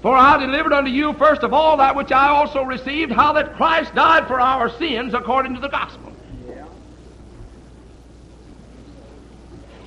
For 0.01 0.15
I 0.15 0.37
delivered 0.37 0.73
unto 0.73 0.89
you 0.89 1.13
first 1.13 1.43
of 1.43 1.53
all 1.53 1.77
that 1.77 1.95
which 1.95 2.11
I 2.11 2.29
also 2.29 2.63
received, 2.63 3.11
how 3.11 3.33
that 3.33 3.55
Christ 3.55 3.93
died 3.93 4.27
for 4.27 4.39
our 4.39 4.69
sins 4.77 5.13
according 5.13 5.55
to 5.55 5.61
the 5.61 5.67
gospel. 5.67 6.13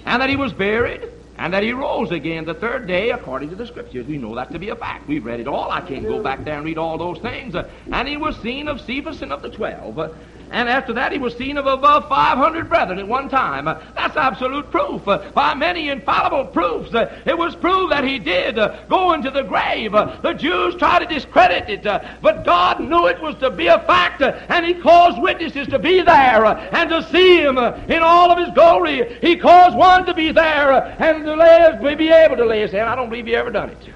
And 0.05 0.21
that 0.23 0.29
he 0.29 0.37
was 0.37 0.53
buried, 0.53 1.09
and 1.39 1.53
that 1.55 1.63
he 1.63 1.73
rose 1.73 2.11
again 2.11 2.45
the 2.45 2.55
third 2.55 2.87
day 2.87 3.11
according 3.11 3.51
to 3.51 3.57
the 3.57 3.67
scriptures. 3.67 4.07
We 4.07 4.19
know 4.19 4.35
that 4.35 4.53
to 4.53 4.59
be 4.59 4.69
a 4.69 4.77
fact. 4.77 5.09
We've 5.09 5.25
read 5.25 5.41
it 5.41 5.49
all. 5.49 5.71
I 5.71 5.81
can't 5.81 6.05
go 6.05 6.23
back 6.23 6.45
there 6.45 6.57
and 6.57 6.65
read 6.65 6.79
all 6.79 6.99
those 6.99 7.19
things. 7.19 7.55
And 7.91 8.09
he 8.09 8.17
was 8.17 8.37
seen 8.39 8.69
of 8.69 8.81
Cephas 8.81 9.23
and 9.23 9.33
of 9.33 9.43
the 9.43 9.49
twelve. 9.49 10.15
And 10.51 10.69
after 10.69 10.93
that, 10.95 11.13
he 11.13 11.19
was 11.19 11.35
seen 11.37 11.57
of 11.57 11.67
above 11.67 12.09
500 12.09 12.69
brethren 12.69 12.99
at 12.99 13.09
one 13.09 13.29
time. 13.29 13.65
That's 13.65 14.17
absolute 14.17 14.71
proof. 14.71 15.05
By 15.35 15.55
many 15.55 15.89
infallible 15.89 16.47
proofs, 16.47 16.91
it 16.93 17.39
was 17.39 17.55
proved 17.57 17.93
that 17.93 18.05
he 18.05 18.19
did 18.19 18.57
go 18.89 19.13
into 19.13 19.31
the 19.31 19.43
grave. 19.43 19.93
The 19.93 20.35
Jews 20.37 20.75
tried 20.77 21.01
to 21.01 21.07
discredit 21.07 21.71
it, 21.71 21.83
but 22.21 22.45
God 22.45 22.81
knew 22.81 23.07
it 23.07 23.21
was 23.23 23.37
to 23.37 23.51
be 23.51 23.69
a 23.69 23.79
fact, 23.81 24.23
and 24.23 24.67
he 24.67 24.75
caused 24.75 25.21
witnesses 25.23 25.69
to 25.69 25.79
be 25.79 26.03
there 26.03 26.45
and 26.45 26.91
to 26.91 27.03
see 27.11 27.41
him 27.41 27.57
in 27.57 28.03
all 28.03 28.31
of 28.31 28.39
his 28.39 28.51
glory. 28.55 29.19
He 29.21 29.37
caused 29.37 29.77
one 29.77 30.05
to 30.07 30.15
be 30.15 30.33
there 30.33 30.73
and 31.01 31.25
to 31.25 31.35
lay 31.35 31.95
be 31.95 32.11
able 32.11 32.37
to 32.37 32.45
lay 32.45 32.61
his 32.61 32.73
hand. 32.73 32.89
I 32.89 32.95
don't 32.95 33.09
believe 33.09 33.27
he 33.27 33.37
ever 33.37 33.51
done 33.51 33.71
it. 33.71 33.89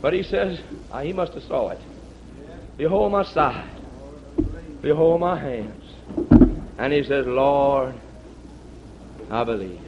But 0.00 0.12
he 0.12 0.22
says, 0.22 0.60
ah, 0.92 1.00
he 1.00 1.12
must 1.12 1.34
have 1.34 1.42
saw 1.44 1.70
it. 1.70 1.80
Behold 2.76 3.12
my 3.12 3.24
side. 3.24 3.75
Behold 4.86 5.20
my 5.20 5.36
hands. 5.36 5.82
And 6.78 6.92
he 6.92 7.02
says, 7.02 7.26
Lord, 7.26 7.92
I 9.28 9.42
believe. 9.42 9.80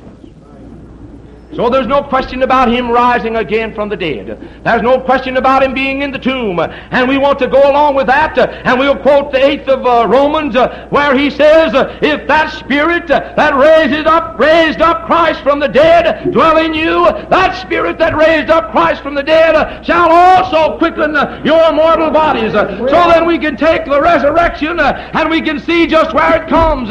So 1.54 1.70
there's 1.70 1.86
no 1.86 2.02
question 2.02 2.42
about 2.42 2.70
him 2.70 2.90
rising 2.90 3.36
again 3.36 3.74
from 3.74 3.88
the 3.88 3.96
dead. 3.96 4.62
There's 4.64 4.82
no 4.82 5.00
question 5.00 5.38
about 5.38 5.62
him 5.62 5.72
being 5.72 6.02
in 6.02 6.10
the 6.10 6.18
tomb. 6.18 6.60
And 6.60 7.08
we 7.08 7.16
want 7.16 7.38
to 7.38 7.48
go 7.48 7.70
along 7.70 7.94
with 7.94 8.06
that. 8.06 8.38
And 8.38 8.78
we'll 8.78 8.98
quote 8.98 9.32
the 9.32 9.38
8th 9.38 9.68
of 9.68 9.86
uh, 9.86 10.06
Romans 10.06 10.56
uh, 10.56 10.86
where 10.90 11.16
he 11.16 11.30
says, 11.30 11.74
uh, 11.74 11.98
If 12.02 12.28
that 12.28 12.52
spirit 12.52 13.10
uh, 13.10 13.32
that 13.36 13.56
raised 13.56 14.06
up, 14.06 14.38
raised 14.38 14.82
up 14.82 15.06
Christ 15.06 15.42
from 15.42 15.58
the 15.58 15.68
dead 15.68 16.32
dwell 16.32 16.58
in 16.58 16.74
you, 16.74 17.04
that 17.30 17.58
spirit 17.62 17.98
that 17.98 18.14
raised 18.14 18.50
up 18.50 18.70
Christ 18.70 19.02
from 19.02 19.14
the 19.14 19.22
dead 19.22 19.56
uh, 19.56 19.82
shall 19.82 20.10
also 20.10 20.76
quicken 20.76 21.14
your 21.46 21.72
mortal 21.72 22.10
bodies. 22.10 22.52
So 22.52 22.86
then 22.88 23.26
we 23.26 23.38
can 23.38 23.56
take 23.56 23.86
the 23.86 24.00
resurrection 24.00 24.78
and 24.78 25.30
we 25.30 25.40
can 25.40 25.58
see 25.58 25.86
just 25.86 26.14
where 26.14 26.42
it 26.42 26.48
comes. 26.48 26.90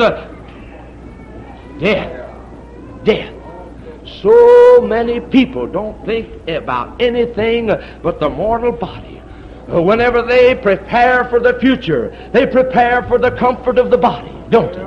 Death. 1.79 2.25
Death. 3.03 3.37
So 4.21 4.81
many 4.81 5.19
people 5.19 5.67
don't 5.67 6.03
think 6.05 6.27
about 6.47 7.01
anything 7.01 7.67
but 8.01 8.19
the 8.19 8.29
mortal 8.29 8.71
body. 8.71 9.21
Whenever 9.67 10.21
they 10.21 10.55
prepare 10.55 11.25
for 11.25 11.39
the 11.39 11.59
future, 11.59 12.15
they 12.31 12.47
prepare 12.47 13.03
for 13.03 13.17
the 13.17 13.31
comfort 13.31 13.77
of 13.77 13.91
the 13.91 13.97
body, 13.97 14.33
don't 14.49 14.73
they? 14.73 14.81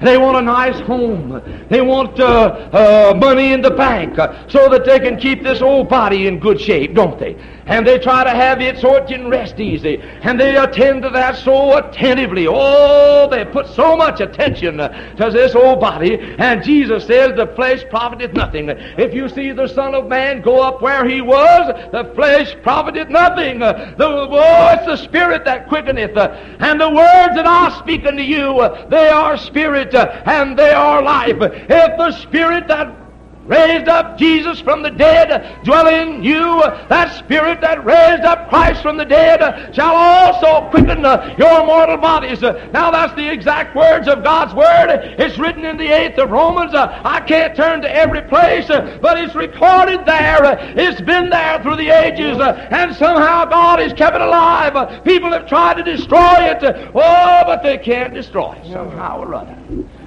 They 0.00 0.18
want 0.18 0.36
a 0.36 0.42
nice 0.42 0.78
home. 0.80 1.40
They 1.70 1.80
want 1.80 2.18
uh, 2.20 2.24
uh, 2.24 3.14
money 3.16 3.52
in 3.52 3.62
the 3.62 3.70
bank 3.70 4.18
uh, 4.18 4.48
so 4.48 4.68
that 4.68 4.84
they 4.84 4.98
can 4.98 5.16
keep 5.18 5.42
this 5.42 5.62
old 5.62 5.88
body 5.88 6.26
in 6.26 6.38
good 6.38 6.60
shape, 6.60 6.94
don't 6.94 7.18
they? 7.18 7.36
And 7.66 7.86
they 7.86 7.98
try 7.98 8.24
to 8.24 8.30
have 8.30 8.60
it 8.60 8.78
so 8.78 8.96
it 8.96 9.06
can 9.06 9.30
rest 9.30 9.58
easy. 9.58 9.98
And 10.02 10.38
they 10.38 10.56
attend 10.56 11.02
to 11.02 11.10
that 11.10 11.36
so 11.36 11.78
attentively. 11.78 12.46
Oh, 12.48 13.26
they 13.30 13.44
put 13.44 13.66
so 13.68 13.96
much 13.96 14.20
attention 14.20 14.80
uh, 14.80 15.16
to 15.16 15.30
this 15.30 15.54
old 15.54 15.80
body. 15.80 16.18
And 16.38 16.62
Jesus 16.62 17.06
says 17.06 17.34
the 17.36 17.46
flesh 17.54 17.82
profiteth 17.88 18.34
nothing. 18.34 18.68
If 18.68 19.14
you 19.14 19.28
see 19.28 19.52
the 19.52 19.66
Son 19.68 19.94
of 19.94 20.08
Man 20.08 20.42
go 20.42 20.60
up 20.62 20.82
where 20.82 21.08
he 21.08 21.22
was, 21.22 21.90
the 21.90 22.12
flesh 22.14 22.54
profiteth 22.62 23.08
nothing. 23.08 23.60
The, 23.60 23.96
oh, 23.98 24.76
it's 24.76 24.86
the 24.86 24.96
Spirit 24.96 25.44
that 25.46 25.68
quickeneth. 25.68 26.16
uh, 26.16 26.36
And 26.58 26.80
the 26.80 26.90
words 26.90 27.34
that 27.36 27.46
I 27.46 27.78
speak 27.78 28.04
unto 28.06 28.22
you, 28.22 28.60
they 28.88 29.08
are 29.08 29.36
spirit 29.36 29.94
uh, 29.94 30.22
and 30.26 30.58
they 30.58 30.72
are 30.72 31.02
life. 31.02 31.36
If 31.40 31.96
the 31.96 32.12
Spirit 32.12 32.68
that 32.68 33.03
raised 33.46 33.88
up 33.88 34.18
Jesus 34.18 34.60
from 34.60 34.82
the 34.82 34.90
dead 34.90 35.62
dwell 35.64 35.86
in 35.88 36.22
you, 36.22 36.62
that 36.88 37.14
Spirit 37.18 37.60
that 37.60 37.84
raised 37.84 38.22
up 38.24 38.48
Christ 38.48 38.82
from 38.82 38.96
the 38.96 39.04
dead 39.04 39.74
shall 39.74 39.94
also 39.94 40.68
quicken 40.70 41.04
uh, 41.04 41.34
your 41.38 41.64
mortal 41.66 41.96
bodies. 41.96 42.42
Uh, 42.42 42.68
Now 42.72 42.90
that's 42.90 43.14
the 43.14 43.30
exact 43.30 43.74
words 43.76 44.08
of 44.08 44.22
God's 44.24 44.54
Word. 44.54 45.14
It's 45.18 45.38
written 45.38 45.64
in 45.64 45.76
the 45.76 45.86
8th 45.88 46.18
of 46.18 46.30
Romans. 46.30 46.74
Uh, 46.74 47.00
I 47.04 47.20
can't 47.20 47.54
turn 47.56 47.82
to 47.82 47.94
every 47.94 48.22
place, 48.22 48.66
but 48.68 49.18
it's 49.18 49.34
recorded 49.34 50.04
there. 50.06 50.40
It's 50.76 51.00
been 51.00 51.30
there 51.30 51.62
through 51.62 51.76
the 51.76 51.90
ages, 51.90 52.38
and 52.40 52.94
somehow 52.96 53.44
God 53.44 53.78
has 53.80 53.92
kept 53.92 54.14
it 54.16 54.22
alive. 54.22 55.04
People 55.04 55.32
have 55.32 55.46
tried 55.46 55.74
to 55.74 55.82
destroy 55.82 56.34
it. 56.40 56.62
Oh, 56.94 57.42
but 57.46 57.62
they 57.62 57.78
can't 57.78 58.14
destroy 58.14 58.52
it 58.54 58.72
somehow 58.72 59.20
or 59.20 59.34
other. 59.34 59.56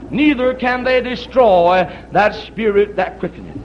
Neither 0.09 0.53
can 0.53 0.83
they 0.83 1.01
destroy 1.01 1.83
that 2.11 2.35
spirit 2.35 2.95
that 2.95 3.19
quickeneth. 3.19 3.57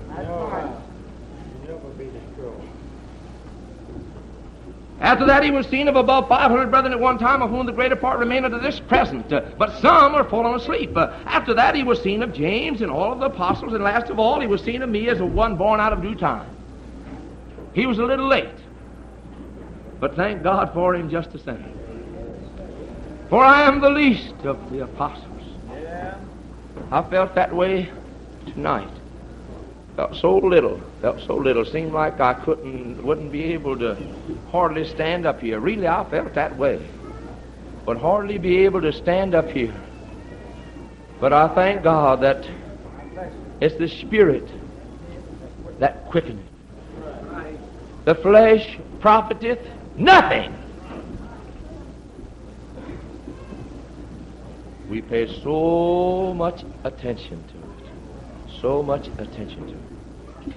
After 5.03 5.27
that, 5.27 5.43
he 5.43 5.51
was 5.51 5.67
seen 5.67 5.89
of 5.89 5.97
above 5.97 6.29
500 6.29 6.71
brethren 6.71 6.93
at 6.93 7.01
one 7.01 7.19
time, 7.19 7.43
of 7.43 7.51
whom 7.51 7.67
the 7.67 7.73
greater 7.73 7.97
part 7.97 8.21
remain 8.21 8.45
unto 8.45 8.61
this 8.61 8.79
present. 8.79 9.33
Uh, 9.33 9.41
but 9.59 9.77
some 9.81 10.15
are 10.15 10.23
fallen 10.23 10.55
asleep. 10.55 10.97
Uh, 10.97 11.13
after 11.27 11.55
that, 11.55 11.75
he 11.75 11.83
was 11.83 12.01
seen 12.01 12.23
of 12.23 12.33
James 12.33 12.83
and 12.83 12.91
all 12.91 13.13
of 13.13 13.19
the 13.19 13.27
apostles. 13.27 13.73
And 13.73 13.83
last 13.83 14.11
of 14.11 14.21
all, 14.21 14.41
he 14.41 14.47
was 14.47 14.63
seen 14.63 14.81
of 14.81 14.89
me 14.89 15.09
as 15.09 15.19
a 15.19 15.27
one 15.27 15.57
born 15.57 15.81
out 15.81 15.93
of 15.93 16.03
due 16.03 16.15
time. 16.15 16.49
He 17.75 17.85
was 17.85 17.99
a 17.99 18.05
little 18.05 18.29
late. 18.29 18.49
But 19.99 20.15
thank 20.15 20.45
God 20.45 20.73
for 20.73 20.95
him 20.95 21.11
just 21.11 21.33
the 21.33 21.39
same. 21.41 21.77
For 23.29 23.45
I 23.45 23.63
am 23.63 23.81
the 23.81 23.91
least 23.91 24.35
of 24.45 24.71
the 24.71 24.85
apostles. 24.85 25.42
I 26.93 27.03
felt 27.09 27.35
that 27.37 27.55
way 27.55 27.91
tonight. 28.49 28.91
Felt 29.97 30.15
so 30.15 30.37
little. 30.37 30.79
Felt 31.01 31.21
so 31.23 31.37
little. 31.37 31.65
Seemed 31.65 31.95
like 31.95 32.21
I 32.21 32.35
couldn't, 32.35 33.03
wouldn't 33.03 33.33
be 33.33 33.45
able 33.55 33.79
to 33.79 33.97
hardly 34.51 34.87
stand 34.87 35.25
up 35.25 35.41
here. 35.41 35.59
Really, 35.59 35.89
I 35.89 36.05
felt 36.11 36.35
that 36.35 36.55
way. 36.59 36.87
Would 37.87 37.97
hardly 37.97 38.37
be 38.37 38.59
able 38.59 38.83
to 38.83 38.93
stand 38.93 39.35
up 39.35 39.49
here. 39.49 39.75
But 41.19 41.33
I 41.33 41.49
thank 41.55 41.83
God 41.83 42.21
that 42.21 42.47
it's 43.63 43.77
the 43.77 43.89
Spirit 43.89 44.47
that 45.79 46.11
quickeneth. 46.11 46.45
The 48.05 48.17
flesh 48.17 48.79
profiteth 49.01 49.67
nothing. 49.97 50.62
We 54.93 55.01
pay 55.01 55.27
so 55.43 56.35
much 56.37 56.67
attention 56.85 57.43
to 57.49 57.55
it. 57.55 58.61
So 58.61 58.83
much 58.83 59.07
attention 59.17 59.67
to 59.67 59.73
it. 59.73 60.55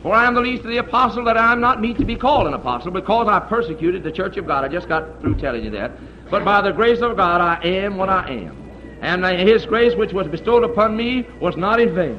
For 0.00 0.14
I 0.14 0.26
am 0.26 0.32
the 0.32 0.40
least 0.40 0.64
of 0.64 0.70
the 0.70 0.78
apostle 0.78 1.22
that 1.26 1.36
I 1.36 1.52
am 1.52 1.60
not 1.60 1.82
meet 1.82 1.98
to 1.98 2.06
be 2.06 2.16
called 2.16 2.46
an 2.46 2.54
apostle 2.54 2.92
because 2.92 3.28
I 3.28 3.40
persecuted 3.40 4.02
the 4.02 4.10
church 4.10 4.38
of 4.38 4.46
God. 4.46 4.64
I 4.64 4.68
just 4.68 4.88
got 4.88 5.20
through 5.20 5.34
telling 5.34 5.64
you 5.64 5.70
that. 5.72 5.92
But 6.30 6.46
by 6.46 6.62
the 6.62 6.72
grace 6.72 7.02
of 7.02 7.18
God 7.18 7.42
I 7.42 7.62
am 7.62 7.98
what 7.98 8.08
I 8.08 8.26
am. 8.30 8.56
And 9.02 9.22
his 9.46 9.66
grace 9.66 9.94
which 9.94 10.14
was 10.14 10.26
bestowed 10.26 10.64
upon 10.64 10.96
me 10.96 11.26
was 11.42 11.58
not 11.58 11.78
in 11.78 11.94
vain. 11.94 12.18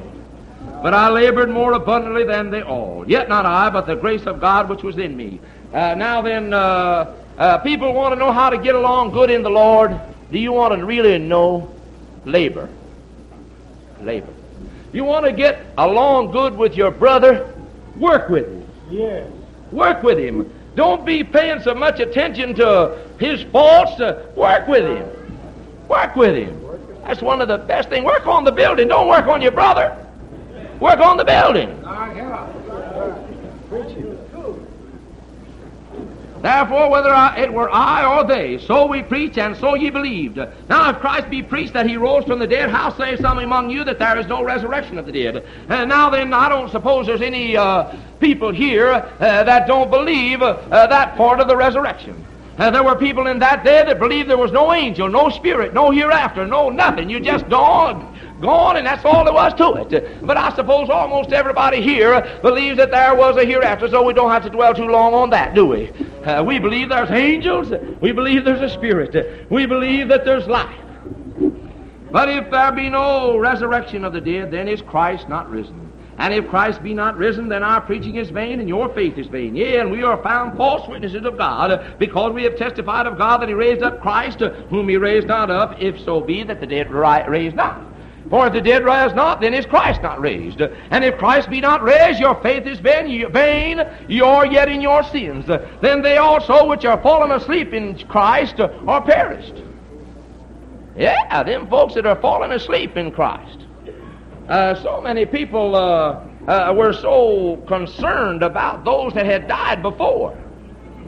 But 0.84 0.94
I 0.94 1.08
labored 1.08 1.50
more 1.50 1.72
abundantly 1.72 2.24
than 2.24 2.52
they 2.52 2.62
all. 2.62 3.04
Yet 3.08 3.28
not 3.28 3.44
I, 3.44 3.70
but 3.70 3.88
the 3.88 3.96
grace 3.96 4.24
of 4.24 4.40
God 4.40 4.68
which 4.68 4.84
was 4.84 4.98
in 4.98 5.16
me. 5.16 5.40
Uh, 5.74 5.96
now 5.96 6.22
then, 6.22 6.54
uh, 6.54 7.12
uh, 7.38 7.58
people 7.58 7.92
want 7.92 8.14
to 8.14 8.18
know 8.20 8.30
how 8.30 8.50
to 8.50 8.58
get 8.58 8.76
along 8.76 9.10
good 9.10 9.32
in 9.32 9.42
the 9.42 9.50
Lord. 9.50 10.00
Do 10.30 10.38
you 10.38 10.52
want 10.52 10.78
to 10.78 10.84
really 10.84 11.18
know? 11.18 11.74
Labor. 12.24 12.68
Labor. 14.02 14.32
You 14.92 15.04
want 15.04 15.24
to 15.26 15.32
get 15.32 15.64
along 15.76 16.30
good 16.30 16.56
with 16.56 16.74
your 16.74 16.90
brother? 16.90 17.54
Work 17.96 18.28
with 18.28 18.46
him. 18.46 18.68
Yes. 18.90 19.30
Work 19.72 20.02
with 20.02 20.18
him. 20.18 20.50
Don't 20.74 21.04
be 21.04 21.24
paying 21.24 21.60
so 21.62 21.74
much 21.74 22.00
attention 22.00 22.54
to 22.54 22.98
his 23.18 23.42
faults. 23.44 24.00
Uh, 24.00 24.30
work 24.36 24.68
with 24.68 24.84
him. 24.84 25.88
Work 25.88 26.14
with 26.16 26.36
him. 26.36 26.64
That's 27.04 27.22
one 27.22 27.40
of 27.40 27.48
the 27.48 27.58
best 27.58 27.88
things. 27.88 28.04
Work 28.04 28.26
on 28.26 28.44
the 28.44 28.52
building. 28.52 28.88
Don't 28.88 29.08
work 29.08 29.26
on 29.26 29.42
your 29.42 29.52
brother. 29.52 29.96
Work 30.80 31.00
on 31.00 31.16
the 31.16 31.24
building. 31.24 31.68
Therefore, 36.40 36.90
whether 36.90 37.10
I, 37.10 37.36
it 37.38 37.52
were 37.52 37.68
I 37.70 38.04
or 38.04 38.24
they, 38.24 38.58
so 38.58 38.86
we 38.86 39.02
preach, 39.02 39.38
and 39.38 39.56
so 39.56 39.74
ye 39.74 39.90
believed. 39.90 40.36
Now, 40.68 40.90
if 40.90 40.98
Christ 40.98 41.28
be 41.30 41.42
preached 41.42 41.72
that 41.72 41.88
he 41.88 41.96
rose 41.96 42.24
from 42.24 42.38
the 42.38 42.46
dead, 42.46 42.70
how 42.70 42.90
say 42.96 43.16
some 43.16 43.38
among 43.38 43.70
you 43.70 43.84
that 43.84 43.98
there 43.98 44.18
is 44.18 44.26
no 44.26 44.44
resurrection 44.44 44.98
of 44.98 45.06
the 45.06 45.12
dead? 45.12 45.44
And 45.68 45.88
now 45.88 46.10
then, 46.10 46.32
I 46.32 46.48
don't 46.48 46.70
suppose 46.70 47.06
there's 47.06 47.22
any 47.22 47.56
uh, 47.56 47.92
people 48.20 48.52
here 48.52 48.92
uh, 48.92 49.08
that 49.18 49.66
don't 49.66 49.90
believe 49.90 50.42
uh, 50.42 50.54
that 50.70 51.16
part 51.16 51.40
of 51.40 51.48
the 51.48 51.56
resurrection. 51.56 52.24
Uh, 52.58 52.70
there 52.70 52.82
were 52.82 52.96
people 52.96 53.28
in 53.28 53.38
that 53.38 53.64
day 53.64 53.84
that 53.84 54.00
believed 54.00 54.28
there 54.28 54.36
was 54.36 54.50
no 54.50 54.72
angel, 54.72 55.08
no 55.08 55.28
spirit, 55.28 55.72
no 55.72 55.90
hereafter, 55.92 56.44
no 56.44 56.70
nothing. 56.70 57.08
You 57.08 57.20
just 57.20 57.48
gone, 57.48 58.17
gone, 58.40 58.76
and 58.76 58.86
that's 58.86 59.04
all 59.04 59.24
there 59.24 59.34
was 59.34 59.54
to 59.54 59.74
it. 59.74 60.26
But 60.26 60.36
I 60.36 60.54
suppose 60.54 60.90
almost 60.90 61.32
everybody 61.32 61.82
here 61.82 62.38
believes 62.42 62.76
that 62.78 62.90
there 62.90 63.14
was 63.14 63.36
a 63.36 63.44
hereafter, 63.44 63.88
so 63.88 64.02
we 64.02 64.12
don't 64.12 64.30
have 64.30 64.44
to 64.44 64.50
dwell 64.50 64.74
too 64.74 64.86
long 64.86 65.14
on 65.14 65.30
that, 65.30 65.54
do 65.54 65.66
we? 65.66 65.90
Uh, 66.24 66.42
we 66.42 66.58
believe 66.58 66.88
there's 66.88 67.10
angels. 67.10 67.72
We 68.00 68.12
believe 68.12 68.44
there's 68.44 68.60
a 68.60 68.74
spirit. 68.74 69.50
We 69.50 69.66
believe 69.66 70.08
that 70.08 70.24
there's 70.24 70.46
life. 70.46 70.78
But 72.10 72.28
if 72.30 72.50
there 72.50 72.72
be 72.72 72.88
no 72.88 73.36
resurrection 73.38 74.04
of 74.04 74.12
the 74.12 74.20
dead, 74.20 74.50
then 74.50 74.66
is 74.66 74.80
Christ 74.80 75.28
not 75.28 75.50
risen. 75.50 75.92
And 76.16 76.34
if 76.34 76.48
Christ 76.48 76.82
be 76.82 76.94
not 76.94 77.16
risen, 77.16 77.48
then 77.48 77.62
our 77.62 77.80
preaching 77.80 78.16
is 78.16 78.30
vain, 78.30 78.58
and 78.58 78.68
your 78.68 78.92
faith 78.92 79.16
is 79.18 79.28
vain. 79.28 79.54
Yea, 79.54 79.76
and 79.76 79.90
we 79.90 80.02
are 80.02 80.20
found 80.22 80.56
false 80.56 80.88
witnesses 80.88 81.24
of 81.24 81.38
God, 81.38 81.96
because 81.98 82.32
we 82.32 82.42
have 82.42 82.56
testified 82.56 83.06
of 83.06 83.18
God 83.18 83.40
that 83.40 83.48
He 83.48 83.54
raised 83.54 83.82
up 83.82 84.00
Christ, 84.00 84.40
whom 84.40 84.88
He 84.88 84.96
raised 84.96 85.28
not 85.28 85.48
up, 85.48 85.80
if 85.80 86.00
so 86.00 86.20
be 86.20 86.42
that 86.42 86.60
the 86.60 86.66
dead 86.66 86.90
raised 86.90 87.54
not. 87.54 87.87
For 88.30 88.46
if 88.46 88.52
the 88.52 88.60
dead 88.60 88.84
rise 88.84 89.14
not, 89.14 89.40
then 89.40 89.54
is 89.54 89.64
Christ 89.64 90.02
not 90.02 90.20
raised. 90.20 90.60
And 90.60 91.04
if 91.04 91.16
Christ 91.16 91.48
be 91.48 91.60
not 91.60 91.82
raised, 91.82 92.20
your 92.20 92.34
faith 92.42 92.66
is 92.66 92.78
vain, 92.78 93.32
vain, 93.32 93.80
you 94.06 94.24
are 94.24 94.46
yet 94.46 94.68
in 94.68 94.80
your 94.80 95.02
sins. 95.02 95.46
Then 95.80 96.02
they 96.02 96.18
also 96.18 96.66
which 96.66 96.84
are 96.84 97.00
fallen 97.02 97.32
asleep 97.32 97.72
in 97.72 97.98
Christ 98.06 98.60
are 98.60 99.02
perished. 99.02 99.62
Yeah, 100.96 101.42
them 101.44 101.68
folks 101.68 101.94
that 101.94 102.06
are 102.06 102.20
fallen 102.20 102.52
asleep 102.52 102.96
in 102.96 103.12
Christ. 103.12 103.66
Uh, 104.48 104.74
so 104.82 105.00
many 105.00 105.24
people 105.24 105.76
uh, 105.76 106.24
uh, 106.48 106.74
were 106.74 106.92
so 106.92 107.62
concerned 107.68 108.42
about 108.42 108.84
those 108.84 109.14
that 109.14 109.26
had 109.26 109.46
died 109.46 109.82
before. 109.82 110.36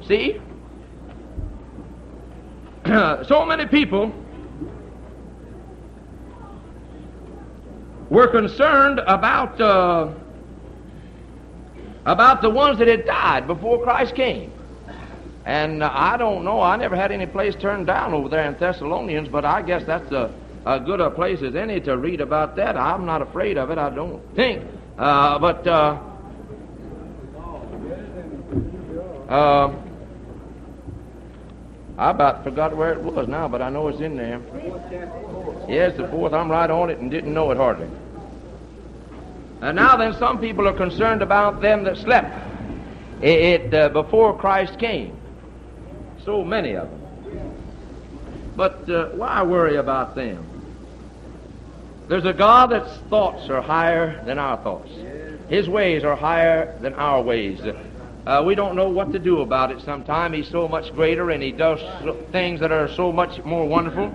See? 0.07 0.41
so 3.27 3.45
many 3.45 3.67
people 3.67 4.13
were 8.11 8.27
concerned 8.27 9.01
about 9.07 9.59
uh, 9.61 10.13
about 12.05 12.43
the 12.43 12.51
ones 12.51 12.79
that 12.79 12.89
had 12.89 13.07
died 13.07 13.47
before 13.47 13.83
Christ 13.83 14.15
came. 14.15 14.53
And 15.47 15.83
uh, 15.83 15.91
I 15.93 16.17
don't 16.17 16.45
know. 16.45 16.61
I 16.61 16.77
never 16.77 16.97
had 16.97 17.13
any 17.13 17.27
place 17.27 17.55
turned 17.55 17.87
down 17.87 18.13
over 18.13 18.29
there 18.29 18.45
in 18.45 18.59
Thessalonians, 18.59 19.29
but 19.29 19.45
I 19.45 19.63
guess 19.63 19.85
that's 19.87 20.11
a, 20.13 20.35
a 20.67 20.81
good 20.81 21.01
a 21.01 21.11
place 21.11 21.41
as 21.43 21.55
any 21.55 21.81
to 21.81 21.97
read 21.97 22.21
about 22.21 22.57
that. 22.57 22.77
I'm 22.77 23.07
not 23.07 23.23
afraid 23.23 23.57
of 23.57 23.71
it. 23.71 23.79
I 23.79 23.91
don't 23.91 24.23
think. 24.35 24.65
Uh, 24.99 25.39
but 25.39 25.67
uh, 25.67 25.99
uh, 29.29 29.75
I 31.97 32.11
about 32.11 32.45
forgot 32.45 32.77
where 32.77 32.93
it 32.93 33.03
was 33.03 33.29
now, 33.29 33.49
but 33.49 33.63
I 33.63 33.71
know 33.71 33.89
it's 33.89 34.01
in 34.01 34.17
there. 34.17 34.41
Yes, 35.69 35.97
the 35.97 36.09
fourth. 36.09 36.33
I'm 36.33 36.51
right 36.51 36.71
on 36.71 36.91
it 36.91 36.99
and 36.99 37.11
didn't 37.11 37.33
know 37.33 37.51
it 37.51 37.57
hardly. 37.57 37.89
And 39.61 39.77
now 39.77 39.97
then, 39.97 40.15
some 40.15 40.41
people 40.41 40.67
are 40.67 40.73
concerned 40.73 41.23
about 41.23 41.61
them 41.61 41.85
that 41.85 41.99
slept 41.99 42.35
it, 43.23 43.63
it 43.63 43.75
uh, 43.75 43.89
before 43.91 44.37
Christ 44.37 44.79
came. 44.79 45.17
So 46.25 46.45
many 46.45 46.75
of 46.75 46.91
them. 46.91 47.01
But 48.57 48.89
uh, 48.91 49.09
why 49.11 49.43
worry 49.43 49.77
about 49.77 50.15
them? 50.15 50.47
There's 52.09 52.25
a 52.25 52.33
God 52.33 52.71
that's 52.71 52.97
thoughts 53.09 53.49
are 53.49 53.63
higher 53.63 54.23
than 54.25 54.39
our 54.39 54.57
thoughts. 54.63 54.91
His 55.49 55.69
ways 55.69 56.05
are 56.05 56.17
higher 56.17 56.77
than 56.81 56.95
our 56.95 57.23
ways. 57.23 57.61
Uh, 58.27 58.43
we 58.45 58.55
don't 58.55 58.77
know 58.77 58.89
what 58.89 59.13
to 59.13 59.19
do 59.19 59.41
about 59.41 59.71
it 59.71 59.81
sometimes. 59.81 60.35
He's 60.35 60.49
so 60.49 60.69
much 60.69 60.93
greater 60.95 61.31
and 61.31 61.43
he 61.43 61.53
does 61.53 61.81
things 62.33 62.61
that 62.61 62.73
are 62.73 62.89
so 62.89 63.13
much 63.13 63.43
more 63.45 63.67
wonderful. 63.67 64.13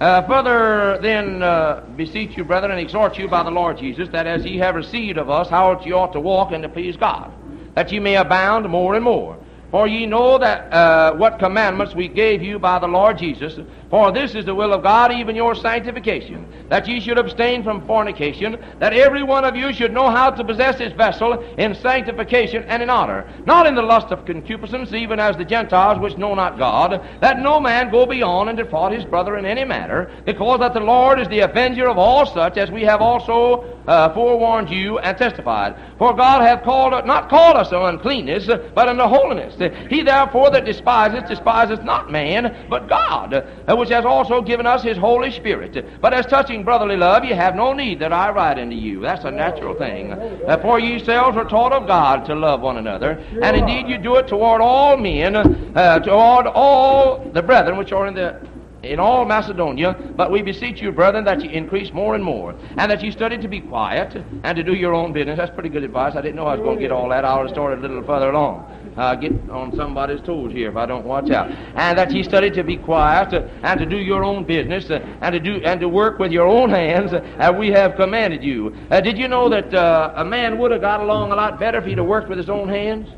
Uh, 0.00 0.26
further, 0.26 0.98
then, 1.00 1.42
uh, 1.42 1.82
beseech 1.96 2.36
you, 2.36 2.44
brethren, 2.44 2.70
and 2.70 2.80
exhort 2.80 3.16
you 3.16 3.28
by 3.28 3.42
the 3.42 3.50
Lord 3.50 3.78
Jesus, 3.78 4.08
that 4.10 4.26
as 4.26 4.44
ye 4.44 4.58
have 4.58 4.74
received 4.74 5.16
of 5.16 5.30
us, 5.30 5.48
how 5.48 5.80
ye 5.82 5.92
ought 5.92 6.12
to 6.12 6.20
walk 6.20 6.52
and 6.52 6.62
to 6.62 6.68
please 6.68 6.96
God, 6.96 7.32
that 7.74 7.90
ye 7.90 7.98
may 7.98 8.16
abound 8.16 8.68
more 8.68 8.94
and 8.94 9.02
more. 9.02 9.38
For 9.70 9.88
ye 9.88 10.04
know 10.04 10.38
that 10.38 10.72
uh, 10.72 11.14
what 11.14 11.38
commandments 11.38 11.94
we 11.94 12.08
gave 12.08 12.42
you 12.42 12.58
by 12.58 12.78
the 12.78 12.86
Lord 12.86 13.18
Jesus. 13.18 13.58
For 13.90 14.10
this 14.10 14.34
is 14.34 14.44
the 14.44 14.54
will 14.54 14.72
of 14.72 14.82
God, 14.82 15.12
even 15.12 15.36
your 15.36 15.54
sanctification, 15.54 16.46
that 16.68 16.88
ye 16.88 16.98
should 16.98 17.18
abstain 17.18 17.62
from 17.62 17.86
fornication, 17.86 18.56
that 18.80 18.92
every 18.92 19.22
one 19.22 19.44
of 19.44 19.54
you 19.54 19.72
should 19.72 19.92
know 19.92 20.10
how 20.10 20.30
to 20.30 20.44
possess 20.44 20.78
his 20.78 20.92
vessel 20.92 21.34
in 21.56 21.74
sanctification 21.74 22.64
and 22.64 22.82
in 22.82 22.90
honor, 22.90 23.32
not 23.46 23.66
in 23.66 23.76
the 23.76 23.82
lust 23.82 24.08
of 24.08 24.24
concupiscence, 24.24 24.92
even 24.92 25.20
as 25.20 25.36
the 25.36 25.44
Gentiles 25.44 26.00
which 26.00 26.16
know 26.16 26.34
not 26.34 26.58
God, 26.58 27.00
that 27.20 27.38
no 27.38 27.60
man 27.60 27.90
go 27.90 28.06
beyond 28.06 28.48
and 28.48 28.58
defraud 28.58 28.92
his 28.92 29.04
brother 29.04 29.36
in 29.36 29.46
any 29.46 29.64
matter, 29.64 30.10
because 30.24 30.58
that 30.58 30.74
the 30.74 30.80
Lord 30.80 31.20
is 31.20 31.28
the 31.28 31.40
avenger 31.40 31.88
of 31.88 31.96
all 31.96 32.26
such, 32.26 32.56
as 32.56 32.70
we 32.70 32.82
have 32.82 33.00
also 33.00 33.76
uh, 33.86 34.12
forewarned 34.14 34.68
you 34.68 34.98
and 34.98 35.16
testified. 35.16 35.76
For 35.98 36.12
God 36.14 36.42
hath 36.42 36.64
called 36.64 37.06
not 37.06 37.28
called 37.28 37.56
us 37.56 37.68
to 37.68 37.84
uncleanness, 37.84 38.46
but 38.74 38.88
unto 38.88 39.04
holiness. 39.04 39.54
He 39.88 40.02
therefore 40.02 40.50
that 40.50 40.64
despiseth 40.64 41.28
despiseth 41.28 41.84
not 41.84 42.10
man, 42.10 42.66
but 42.68 42.88
God, 42.88 43.46
which 43.76 43.90
has 43.90 44.04
also 44.04 44.42
given 44.42 44.66
us 44.66 44.82
his 44.82 44.96
Holy 44.96 45.30
Spirit. 45.30 46.00
But 46.00 46.14
as 46.14 46.26
touching 46.26 46.64
brotherly 46.64 46.96
love, 46.96 47.24
ye 47.24 47.32
have 47.32 47.54
no 47.54 47.72
need 47.72 47.98
that 48.00 48.12
I 48.12 48.30
write 48.30 48.58
unto 48.58 48.76
you. 48.76 49.00
That's 49.00 49.24
a 49.24 49.30
natural 49.30 49.74
thing. 49.74 50.12
Uh, 50.12 50.58
for 50.62 50.78
ye 50.78 50.90
yourselves 50.92 51.36
are 51.36 51.44
taught 51.44 51.72
of 51.72 51.86
God 51.86 52.24
to 52.26 52.34
love 52.34 52.60
one 52.60 52.78
another, 52.78 53.22
and 53.42 53.56
indeed 53.56 53.88
you 53.88 53.98
do 53.98 54.16
it 54.16 54.28
toward 54.28 54.60
all 54.60 54.96
men, 54.96 55.36
uh, 55.36 55.98
toward 56.00 56.46
all 56.46 57.18
the 57.32 57.42
brethren 57.42 57.76
which 57.76 57.92
are 57.92 58.06
in 58.06 58.14
the 58.14 58.40
in 58.86 59.00
all 59.00 59.24
Macedonia, 59.24 59.94
but 60.16 60.30
we 60.30 60.42
beseech 60.42 60.80
you, 60.80 60.92
brethren, 60.92 61.24
that 61.24 61.42
you 61.42 61.50
increase 61.50 61.92
more 61.92 62.14
and 62.14 62.24
more, 62.24 62.54
and 62.76 62.90
that 62.90 63.02
you 63.02 63.10
study 63.12 63.38
to 63.38 63.48
be 63.48 63.60
quiet 63.60 64.16
and 64.44 64.56
to 64.56 64.62
do 64.62 64.74
your 64.74 64.94
own 64.94 65.12
business. 65.12 65.36
That's 65.38 65.52
pretty 65.54 65.68
good 65.68 65.84
advice. 65.84 66.14
I 66.16 66.22
didn't 66.22 66.36
know 66.36 66.46
I 66.46 66.54
was 66.54 66.62
going 66.62 66.76
to 66.76 66.82
get 66.82 66.92
all 66.92 67.08
that. 67.10 67.24
I'll 67.24 67.48
started 67.48 67.78
a 67.78 67.82
little 67.82 68.02
further 68.04 68.30
along. 68.30 68.64
uh, 68.96 69.14
get 69.14 69.32
on 69.50 69.74
somebody's 69.76 70.20
toes 70.22 70.52
here 70.52 70.70
if 70.70 70.76
I 70.76 70.86
don't 70.86 71.04
watch 71.04 71.30
out. 71.30 71.50
And 71.50 71.98
that 71.98 72.12
ye 72.12 72.22
study 72.22 72.50
to 72.50 72.62
be 72.62 72.76
quiet 72.76 73.32
uh, 73.34 73.46
and 73.62 73.78
to 73.80 73.86
do 73.86 73.98
your 73.98 74.24
own 74.24 74.44
business 74.44 74.90
uh, 74.90 75.00
and 75.20 75.32
to 75.32 75.40
do 75.40 75.60
and 75.64 75.80
to 75.80 75.88
work 75.88 76.18
with 76.18 76.32
your 76.32 76.46
own 76.46 76.70
hands 76.70 77.12
uh, 77.12 77.20
as 77.38 77.54
we 77.54 77.68
have 77.70 77.96
commanded 77.96 78.42
you. 78.42 78.74
Uh, 78.90 79.00
did 79.00 79.18
you 79.18 79.28
know 79.28 79.48
that 79.48 79.72
uh, 79.74 80.12
a 80.16 80.24
man 80.24 80.58
would 80.58 80.70
have 80.70 80.80
got 80.80 81.00
along 81.00 81.32
a 81.32 81.36
lot 81.36 81.58
better 81.58 81.78
if 81.78 81.84
he'd 81.84 81.98
have 81.98 82.06
worked 82.06 82.28
with 82.28 82.38
his 82.38 82.48
own 82.48 82.68
hands? 82.68 83.08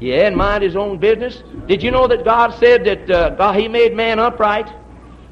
Yeah, 0.00 0.26
and 0.26 0.36
mind 0.36 0.62
his 0.62 0.76
own 0.76 0.98
business. 0.98 1.42
Did 1.66 1.82
you 1.82 1.90
know 1.90 2.06
that 2.06 2.24
God 2.24 2.54
said 2.58 2.84
that 2.84 3.10
uh, 3.10 3.30
God, 3.30 3.58
He 3.58 3.68
made 3.68 3.94
man 3.94 4.18
upright, 4.18 4.68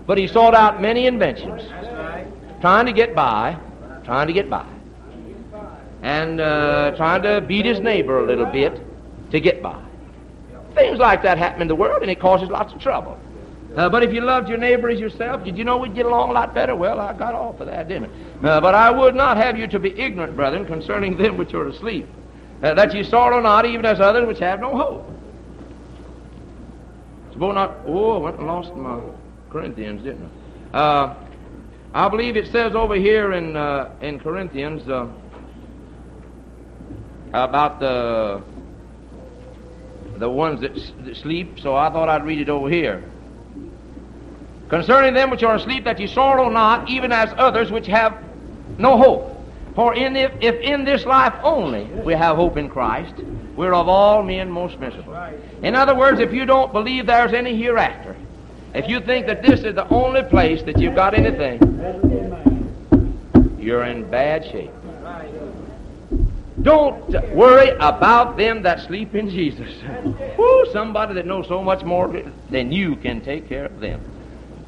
but 0.06 0.18
He 0.18 0.26
sought 0.26 0.54
out 0.54 0.80
many 0.80 1.06
inventions, 1.06 1.62
trying 2.60 2.86
to 2.86 2.92
get 2.92 3.14
by, 3.14 3.56
trying 4.04 4.26
to 4.26 4.32
get 4.32 4.50
by, 4.50 4.66
and 6.02 6.40
uh, 6.40 6.92
trying 6.96 7.22
to 7.22 7.40
beat 7.40 7.64
his 7.64 7.80
neighbor 7.80 8.20
a 8.20 8.26
little 8.26 8.46
bit 8.46 8.80
to 9.30 9.40
get 9.40 9.62
by. 9.62 9.82
Things 10.74 10.98
like 10.98 11.22
that 11.22 11.38
happen 11.38 11.62
in 11.62 11.68
the 11.68 11.74
world, 11.74 12.02
and 12.02 12.10
it 12.10 12.20
causes 12.20 12.48
lots 12.48 12.72
of 12.72 12.80
trouble. 12.80 13.18
Uh, 13.76 13.88
but 13.88 14.02
if 14.02 14.12
you 14.12 14.20
loved 14.20 14.48
your 14.48 14.58
neighbor 14.58 14.88
as 14.88 14.98
yourself, 14.98 15.44
did 15.44 15.58
you 15.58 15.64
know 15.64 15.76
we'd 15.76 15.94
get 15.94 16.06
along 16.06 16.30
a 16.30 16.32
lot 16.32 16.54
better? 16.54 16.74
Well, 16.74 16.98
I 17.00 17.12
got 17.12 17.34
off 17.34 17.60
of 17.60 17.66
that, 17.66 17.88
didn't 17.88 18.10
I? 18.42 18.48
Uh, 18.48 18.60
but 18.60 18.74
I 18.74 18.90
would 18.90 19.14
not 19.14 19.36
have 19.36 19.58
you 19.58 19.66
to 19.66 19.78
be 19.78 19.98
ignorant, 19.98 20.36
brethren, 20.36 20.64
concerning 20.64 21.16
them 21.16 21.36
which 21.36 21.52
are 21.54 21.66
asleep, 21.66 22.06
uh, 22.62 22.74
that 22.74 22.94
ye 22.94 23.02
sorrow 23.02 23.40
not, 23.40 23.66
even 23.66 23.84
as 23.84 24.00
others 24.00 24.26
which 24.26 24.38
have 24.38 24.60
no 24.60 24.76
hope. 24.76 25.12
Suppose 27.32 27.54
not. 27.54 27.76
Oh, 27.86 28.16
I 28.16 28.18
went 28.18 28.38
and 28.38 28.46
lost 28.46 28.74
my 28.74 28.98
Corinthians, 29.50 30.02
didn't 30.02 30.30
I? 30.72 30.78
Uh, 30.78 31.16
I 31.94 32.08
believe 32.08 32.36
it 32.36 32.50
says 32.50 32.74
over 32.74 32.94
here 32.94 33.32
in 33.32 33.56
uh, 33.56 33.90
in 34.00 34.18
Corinthians 34.18 34.88
uh, 34.88 35.06
about 37.32 37.80
the 37.80 38.42
the 40.18 40.28
ones 40.30 40.62
that, 40.62 40.76
s- 40.76 40.92
that 41.00 41.16
sleep. 41.16 41.58
So 41.60 41.74
I 41.76 41.90
thought 41.90 42.08
I'd 42.08 42.24
read 42.24 42.40
it 42.40 42.48
over 42.48 42.68
here. 42.70 43.04
Concerning 44.68 45.14
them 45.14 45.30
which 45.30 45.42
are 45.42 45.54
asleep, 45.54 45.84
that 45.84 46.00
ye 46.00 46.06
sorrow 46.06 46.48
not, 46.48 46.88
even 46.88 47.12
as 47.12 47.32
others 47.36 47.70
which 47.70 47.86
have 47.86 48.18
no 48.78 48.96
hope. 48.96 49.35
For 49.76 49.94
in 49.94 50.16
if, 50.16 50.32
if 50.40 50.58
in 50.62 50.84
this 50.84 51.04
life 51.04 51.34
only 51.42 51.84
we 51.84 52.14
have 52.14 52.36
hope 52.36 52.56
in 52.56 52.70
Christ, 52.70 53.14
we're 53.54 53.74
of 53.74 53.88
all 53.88 54.22
men 54.22 54.50
most 54.50 54.80
miserable. 54.80 55.14
In 55.62 55.76
other 55.76 55.94
words, 55.94 56.18
if 56.18 56.32
you 56.32 56.46
don't 56.46 56.72
believe 56.72 57.06
there's 57.06 57.34
any 57.34 57.54
hereafter, 57.54 58.16
if 58.74 58.88
you 58.88 59.00
think 59.00 59.26
that 59.26 59.42
this 59.42 59.60
is 59.60 59.74
the 59.74 59.86
only 59.88 60.22
place 60.22 60.62
that 60.62 60.78
you've 60.78 60.94
got 60.94 61.12
anything, 61.12 61.60
you're 63.58 63.84
in 63.84 64.10
bad 64.10 64.44
shape. 64.50 64.70
Don't 66.62 67.08
worry 67.34 67.68
about 67.78 68.38
them 68.38 68.62
that 68.62 68.80
sleep 68.80 69.14
in 69.14 69.28
Jesus. 69.28 69.70
Woo, 70.38 70.66
somebody 70.72 71.12
that 71.14 71.26
knows 71.26 71.48
so 71.48 71.62
much 71.62 71.84
more 71.84 72.22
than 72.48 72.72
you 72.72 72.96
can 72.96 73.20
take 73.20 73.46
care 73.46 73.66
of 73.66 73.78
them. 73.80 74.00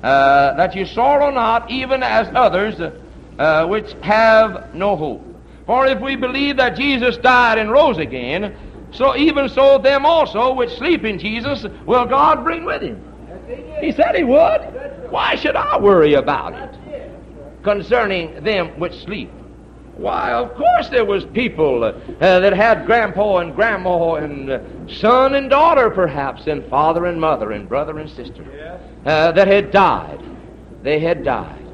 Uh, 0.02 0.52
that 0.54 0.76
you 0.76 0.84
sorrow 0.84 1.30
not, 1.30 1.70
even 1.70 2.02
as 2.02 2.28
others 2.34 2.78
uh, 3.38 3.66
which 3.66 3.94
have 4.03 4.74
no 4.74 4.96
hope. 4.96 5.24
For 5.66 5.87
if 5.87 6.01
we 6.01 6.16
believe 6.16 6.57
that 6.57 6.77
Jesus 6.77 7.16
died 7.18 7.59
and 7.59 7.70
rose 7.70 7.98
again, 7.98 8.57
so 8.90 9.16
even 9.16 9.48
so 9.48 9.79
them 9.79 10.07
also 10.07 10.55
which 10.55 10.70
sleep 10.77 11.05
in 11.05 11.18
Jesus 11.18 11.66
will 11.85 12.07
God 12.07 12.42
bring 12.42 12.64
with 12.64 12.83
him. 12.83 13.05
He 13.81 13.92
said 13.92 14.16
he 14.16 14.24
would. 14.24 15.11
Why 15.11 15.35
should 15.35 15.57
I 15.57 15.79
worry 15.79 16.14
about 16.14 16.55
it 16.55 17.12
concerning 17.62 18.42
them 18.42 18.79
which 18.79 18.94
sleep? 19.05 19.31
Why, 19.96 20.33
of 20.33 20.55
course 20.55 20.88
there 20.90 21.05
was 21.05 21.24
people 21.27 21.83
uh, 21.83 21.92
that 22.20 22.53
had 22.53 22.87
grandpa 22.87 23.38
and 23.38 23.55
grandma 23.55 24.14
and 24.14 24.48
uh, 24.48 24.61
son 24.87 25.35
and 25.35 25.51
daughter 25.51 25.90
perhaps 25.90 26.46
and 26.46 26.64
father 26.66 27.07
and 27.07 27.20
mother 27.20 27.51
and 27.51 27.68
brother 27.68 27.98
and 27.98 28.09
sister 28.09 28.44
uh, 29.05 29.33
that 29.33 29.48
had 29.48 29.72
died. 29.72 30.22
They 30.83 31.01
had 31.01 31.24
died. 31.24 31.67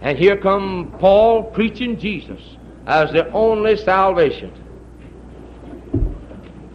And 0.00 0.18
here 0.18 0.36
come 0.36 0.94
Paul 0.98 1.44
preaching 1.44 1.98
Jesus 1.98 2.40
as 2.86 3.10
the 3.12 3.30
only 3.32 3.76
salvation. 3.76 4.52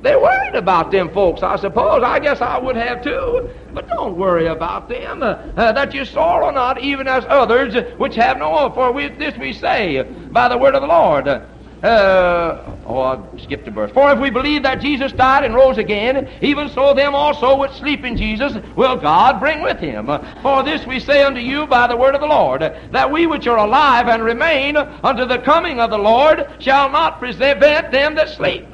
They 0.01 0.15
worried 0.15 0.55
about 0.55 0.89
them 0.91 1.13
folks, 1.13 1.43
I 1.43 1.57
suppose. 1.57 2.01
I 2.03 2.19
guess 2.19 2.41
I 2.41 2.57
would 2.57 2.75
have 2.75 3.03
too. 3.03 3.49
But 3.71 3.87
don't 3.87 4.17
worry 4.17 4.47
about 4.47 4.89
them, 4.89 5.21
uh, 5.21 5.37
uh, 5.55 5.71
that 5.73 5.93
you 5.93 6.05
sorrow 6.05 6.49
not 6.49 6.81
even 6.81 7.07
as 7.07 7.23
others 7.29 7.75
which 7.97 8.15
have 8.15 8.37
no 8.37 8.55
hope. 8.55 8.73
For 8.73 8.91
with 8.91 9.19
this 9.19 9.37
we 9.37 9.53
say 9.53 10.01
by 10.31 10.47
the 10.47 10.57
word 10.57 10.73
of 10.73 10.81
the 10.81 10.87
Lord. 10.87 11.27
Uh, 11.27 11.45
oh, 11.83 13.01
I 13.01 13.37
skipped 13.39 13.67
a 13.67 13.71
verse. 13.71 13.91
For 13.91 14.11
if 14.11 14.19
we 14.19 14.29
believe 14.29 14.63
that 14.63 14.81
Jesus 14.81 15.11
died 15.11 15.43
and 15.43 15.55
rose 15.55 15.77
again, 15.77 16.29
even 16.41 16.69
so 16.69 16.93
them 16.93 17.15
also 17.15 17.57
which 17.57 17.71
sleep 17.73 18.03
in 18.03 18.15
Jesus 18.17 18.53
will 18.75 18.97
God 18.97 19.39
bring 19.39 19.61
with 19.61 19.79
him. 19.79 20.07
For 20.41 20.63
this 20.63 20.85
we 20.85 20.99
say 20.99 21.23
unto 21.23 21.39
you 21.39 21.65
by 21.67 21.87
the 21.87 21.97
word 21.97 22.15
of 22.15 22.21
the 22.21 22.27
Lord, 22.27 22.61
that 22.61 23.11
we 23.11 23.25
which 23.27 23.47
are 23.47 23.57
alive 23.57 24.07
and 24.07 24.23
remain 24.23 24.77
unto 24.77 25.25
the 25.25 25.39
coming 25.39 25.79
of 25.79 25.89
the 25.89 25.97
Lord 25.97 26.47
shall 26.59 26.91
not 26.91 27.19
prevent 27.19 27.91
them 27.91 28.15
that 28.15 28.29
sleep. 28.29 28.67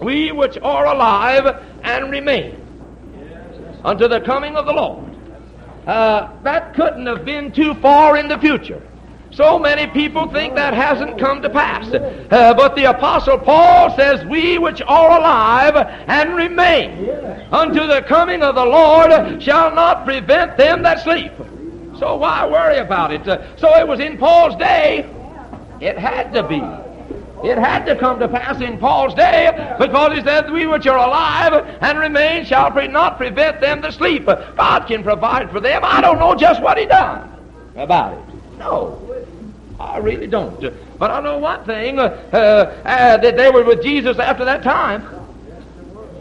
We 0.00 0.32
which 0.32 0.56
are 0.62 0.86
alive 0.86 1.64
and 1.82 2.10
remain 2.10 2.64
unto 3.84 4.08
the 4.08 4.20
coming 4.20 4.56
of 4.56 4.64
the 4.64 4.72
Lord. 4.72 5.04
Uh, 5.86 6.30
that 6.42 6.74
couldn't 6.74 7.06
have 7.06 7.24
been 7.24 7.50
too 7.50 7.74
far 7.74 8.16
in 8.16 8.28
the 8.28 8.38
future. 8.38 8.82
So 9.30 9.58
many 9.58 9.86
people 9.92 10.30
think 10.30 10.54
that 10.54 10.74
hasn't 10.74 11.18
come 11.18 11.42
to 11.42 11.50
pass. 11.50 11.86
Uh, 11.92 12.54
but 12.54 12.74
the 12.74 12.84
Apostle 12.84 13.38
Paul 13.38 13.94
says, 13.94 14.24
We 14.26 14.58
which 14.58 14.80
are 14.82 15.18
alive 15.18 15.76
and 16.08 16.34
remain 16.34 17.08
unto 17.52 17.86
the 17.86 18.02
coming 18.08 18.42
of 18.42 18.54
the 18.54 18.64
Lord 18.64 19.42
shall 19.42 19.74
not 19.74 20.04
prevent 20.04 20.56
them 20.56 20.82
that 20.82 21.00
sleep. 21.00 21.32
So 21.98 22.16
why 22.16 22.46
worry 22.46 22.78
about 22.78 23.12
it? 23.12 23.26
Uh, 23.26 23.56
so 23.56 23.76
it 23.76 23.86
was 23.86 24.00
in 24.00 24.18
Paul's 24.18 24.56
day. 24.56 25.08
It 25.80 25.98
had 25.98 26.32
to 26.32 26.42
be. 26.42 26.62
It 27.46 27.56
had 27.56 27.84
to 27.86 27.94
come 27.94 28.18
to 28.18 28.28
pass 28.28 28.60
in 28.60 28.78
Paul's 28.78 29.14
day 29.14 29.50
because 29.78 30.16
he 30.16 30.24
said, 30.24 30.50
We 30.50 30.66
which 30.66 30.86
are 30.86 30.96
alive 30.98 31.78
and 31.80 31.98
remain 31.98 32.44
shall 32.44 32.70
pre- 32.70 32.88
not 32.88 33.16
prevent 33.16 33.60
them 33.60 33.80
that 33.82 33.94
sleep. 33.94 34.26
God 34.26 34.86
can 34.88 35.04
provide 35.04 35.50
for 35.50 35.60
them. 35.60 35.82
I 35.84 36.00
don't 36.00 36.18
know 36.18 36.34
just 36.34 36.60
what 36.60 36.78
he 36.78 36.86
done 36.86 37.30
about 37.76 38.14
it. 38.14 38.58
No. 38.58 39.07
I 39.80 39.98
really 39.98 40.26
don't. 40.26 40.60
But 40.98 41.10
I 41.10 41.20
know 41.20 41.38
one 41.38 41.64
thing, 41.64 41.98
uh, 41.98 42.02
uh, 42.32 43.16
that 43.16 43.36
they 43.36 43.50
were 43.50 43.64
with 43.64 43.82
Jesus 43.82 44.18
after 44.18 44.44
that 44.44 44.62
time. 44.62 45.17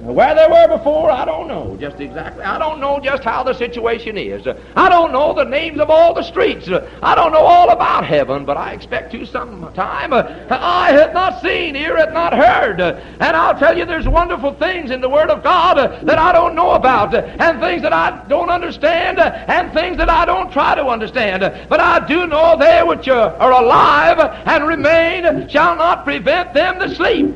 Where 0.08 0.34
they 0.34 0.48
were 0.48 0.78
before, 0.78 1.12
I 1.12 1.26
don't 1.26 1.50
know 1.50 1.76
just 1.78 2.00
exactly. 2.00 2.44
I 2.44 2.58
don't 2.58 2.80
know 2.80 2.98
just 3.00 3.24
how 3.24 3.44
the 3.44 3.54
situation 3.54 4.18
is. 4.18 4.48
I 4.76 4.88
don't 4.88 5.12
know 5.12 5.34
the 5.34 5.44
names 5.44 5.80
of 5.80 5.90
all 5.90 6.14
the 6.14 6.24
streets. 6.24 6.70
I 7.04 7.14
don't 7.14 7.34
know 7.34 7.42
all 7.42 7.72
about 7.72 8.06
heaven, 8.06 8.46
but 8.46 8.56
I 8.56 8.72
expect 8.72 9.12
to 9.12 9.26
sometime. 9.26 10.14
I 10.14 10.92
have 10.92 11.14
not 11.14 11.42
seen, 11.42 11.76
ear 11.76 11.98
hath 11.98 12.14
not 12.14 12.34
heard. 12.34 12.80
And 12.80 13.36
I'll 13.36 13.60
tell 13.60 13.78
you, 13.78 13.86
there's 13.86 14.08
wonderful 14.08 14.54
things 14.54 14.92
in 14.92 15.02
the 15.02 15.10
Word 15.10 15.30
of 15.30 15.44
God 15.44 15.76
that 15.76 16.18
I 16.18 16.32
don't 16.32 16.56
know 16.56 16.72
about, 16.72 17.14
and 17.14 17.60
things 17.60 17.82
that 17.82 17.94
I 17.94 18.26
don't 18.30 18.50
understand, 18.50 19.20
and 19.20 19.74
things 19.74 19.98
that 19.98 20.10
I 20.10 20.24
don't 20.24 20.52
try 20.54 20.74
to 20.76 20.86
understand. 20.86 21.68
But 21.68 21.82
I 21.82 22.08
do 22.08 22.28
know 22.28 22.58
they 22.58 22.82
which 22.82 23.10
are 23.10 23.52
alive 23.52 24.20
and 24.46 24.68
remain 24.68 25.50
shall 25.50 25.76
not 25.76 26.06
prevent 26.06 26.54
them 26.54 26.80
to 26.80 26.96
sleep. 26.96 27.36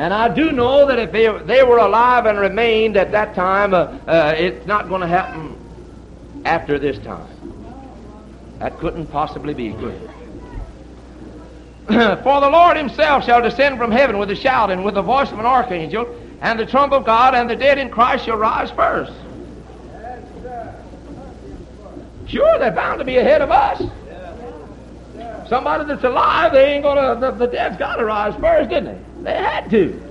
And 0.00 0.14
I 0.14 0.32
do 0.34 0.50
know 0.50 0.86
that 0.86 0.98
if 0.98 1.12
they, 1.12 1.28
they 1.44 1.62
were 1.62 1.76
alive 1.76 2.24
and 2.24 2.38
remained 2.38 2.96
at 2.96 3.12
that 3.12 3.34
time, 3.34 3.74
uh, 3.74 3.98
uh, 4.08 4.34
it's 4.34 4.66
not 4.66 4.88
going 4.88 5.02
to 5.02 5.06
happen 5.06 5.54
after 6.46 6.78
this 6.78 6.96
time. 7.00 7.28
That 8.60 8.78
couldn't 8.78 9.08
possibly 9.08 9.52
be 9.52 9.68
good. 9.72 10.00
For 11.86 12.40
the 12.40 12.48
Lord 12.48 12.78
himself 12.78 13.26
shall 13.26 13.42
descend 13.42 13.76
from 13.76 13.92
heaven 13.92 14.16
with 14.16 14.30
a 14.30 14.34
shout 14.34 14.70
and 14.70 14.86
with 14.86 14.94
the 14.94 15.02
voice 15.02 15.30
of 15.32 15.38
an 15.38 15.44
archangel 15.44 16.06
and 16.40 16.58
the 16.58 16.64
trump 16.64 16.94
of 16.94 17.04
God, 17.04 17.34
and 17.34 17.50
the 17.50 17.56
dead 17.56 17.76
in 17.76 17.90
Christ 17.90 18.24
shall 18.24 18.38
rise 18.38 18.70
first. 18.70 19.12
Sure, 22.26 22.58
they're 22.58 22.70
bound 22.70 23.00
to 23.00 23.04
be 23.04 23.18
ahead 23.18 23.42
of 23.42 23.50
us. 23.50 23.82
Somebody 25.46 25.84
that's 25.84 26.04
alive, 26.04 26.52
they 26.52 26.72
ain't 26.72 26.84
gonna. 26.84 27.20
The, 27.20 27.32
the 27.32 27.48
dead's 27.48 27.76
got 27.76 27.96
to 27.96 28.06
rise 28.06 28.34
first, 28.40 28.70
didn't 28.70 28.96
they? 28.96 29.09
They 29.22 29.34
had 29.34 29.70
to. 29.70 30.10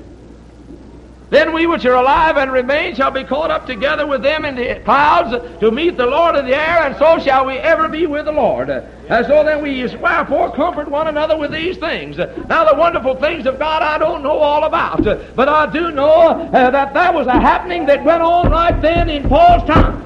Then 1.30 1.54
we 1.54 1.68
which 1.68 1.86
are 1.86 1.94
alive 1.94 2.38
and 2.38 2.52
remain 2.52 2.96
shall 2.96 3.12
be 3.12 3.24
caught 3.24 3.52
up 3.52 3.68
together 3.68 4.08
with 4.08 4.24
them 4.24 4.46
in 4.46 4.56
the 4.56 4.82
clouds 4.84 5.60
to 5.60 5.70
meet 5.70 5.96
the 5.96 6.08
Lord 6.08 6.36
in 6.36 6.46
the 6.46 6.56
air, 6.56 6.84
and 6.84 6.98
so 6.98 7.20
shall 7.20 7.46
we 7.46 7.54
ever 7.58 7.88
be 7.88 8.08
with 8.08 8.26
the 8.26 8.32
Lord. 8.32 8.70
And 8.70 9.26
so 9.28 9.44
then 9.44 9.62
we 9.62 9.86
wherefore 9.98 10.56
comfort 10.56 10.90
one 10.90 11.08
another 11.08 11.38
with 11.38 11.52
these 11.52 11.78
things. 11.78 12.18
Now 12.18 12.66
the 12.66 12.76
wonderful 12.76 13.16
things 13.16 13.46
of 13.46 13.60
God 13.60 13.84
I 13.84 14.00
don't 14.00 14.24
know 14.24 14.40
all 14.40 14.64
about, 14.64 15.04
but 15.36 15.48
I 15.48 15.72
do 15.72 15.92
know 15.92 16.12
uh, 16.12 16.72
that 16.72 16.94
that 16.96 17.14
was 17.14 17.28
a 17.28 17.40
happening 17.40 17.86
that 17.86 18.04
went 18.04 18.24
on 18.24 18.50
right 18.50 18.82
then 18.82 19.10
in 19.10 19.30
Paul's 19.30 19.64
time. 19.66 20.04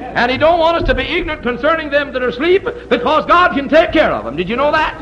And 0.00 0.30
he 0.30 0.38
don't 0.38 0.60
want 0.60 0.76
us 0.76 0.84
to 0.84 0.94
be 0.94 1.02
ignorant 1.02 1.42
concerning 1.42 1.90
them 1.90 2.12
that 2.12 2.22
are 2.22 2.28
asleep 2.28 2.64
because 2.88 3.26
God 3.26 3.54
can 3.54 3.68
take 3.68 3.92
care 3.92 4.12
of 4.12 4.24
them. 4.24 4.36
Did 4.36 4.48
you 4.48 4.56
know 4.56 4.70
that? 4.70 5.00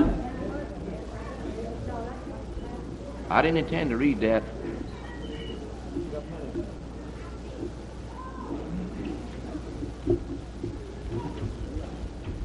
I 3.29 3.43
didn't 3.43 3.59
intend 3.59 3.91
to 3.91 3.97
read 3.97 4.21
that. 4.21 4.43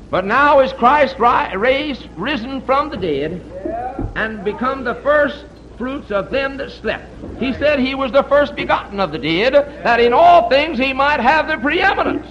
But 0.10 0.26
now 0.26 0.60
is 0.60 0.74
Christ 0.74 1.18
ri- 1.20 1.56
raised, 1.56 2.08
risen 2.18 2.62
from 2.62 2.90
the 2.90 2.98
dead, 2.98 3.42
and 4.16 4.44
become 4.44 4.84
the 4.84 4.96
first 4.96 5.46
fruits 5.78 6.12
of 6.12 6.32
them 6.32 6.58
that 6.58 6.72
slept. 6.72 7.08
He 7.40 7.54
said 7.54 7.80
he 7.80 7.96
was 7.96 8.12
the 8.12 8.24
first 8.24 8.56
begotten 8.56 9.00
of 9.00 9.14
the 9.14 9.18
dead, 9.18 9.54
that 9.54 10.02
in 10.02 10.12
all 10.12 10.50
things 10.50 10.78
he 10.78 10.92
might 10.92 11.22
have 11.22 11.48
the 11.48 11.58
preeminence. 11.58 12.28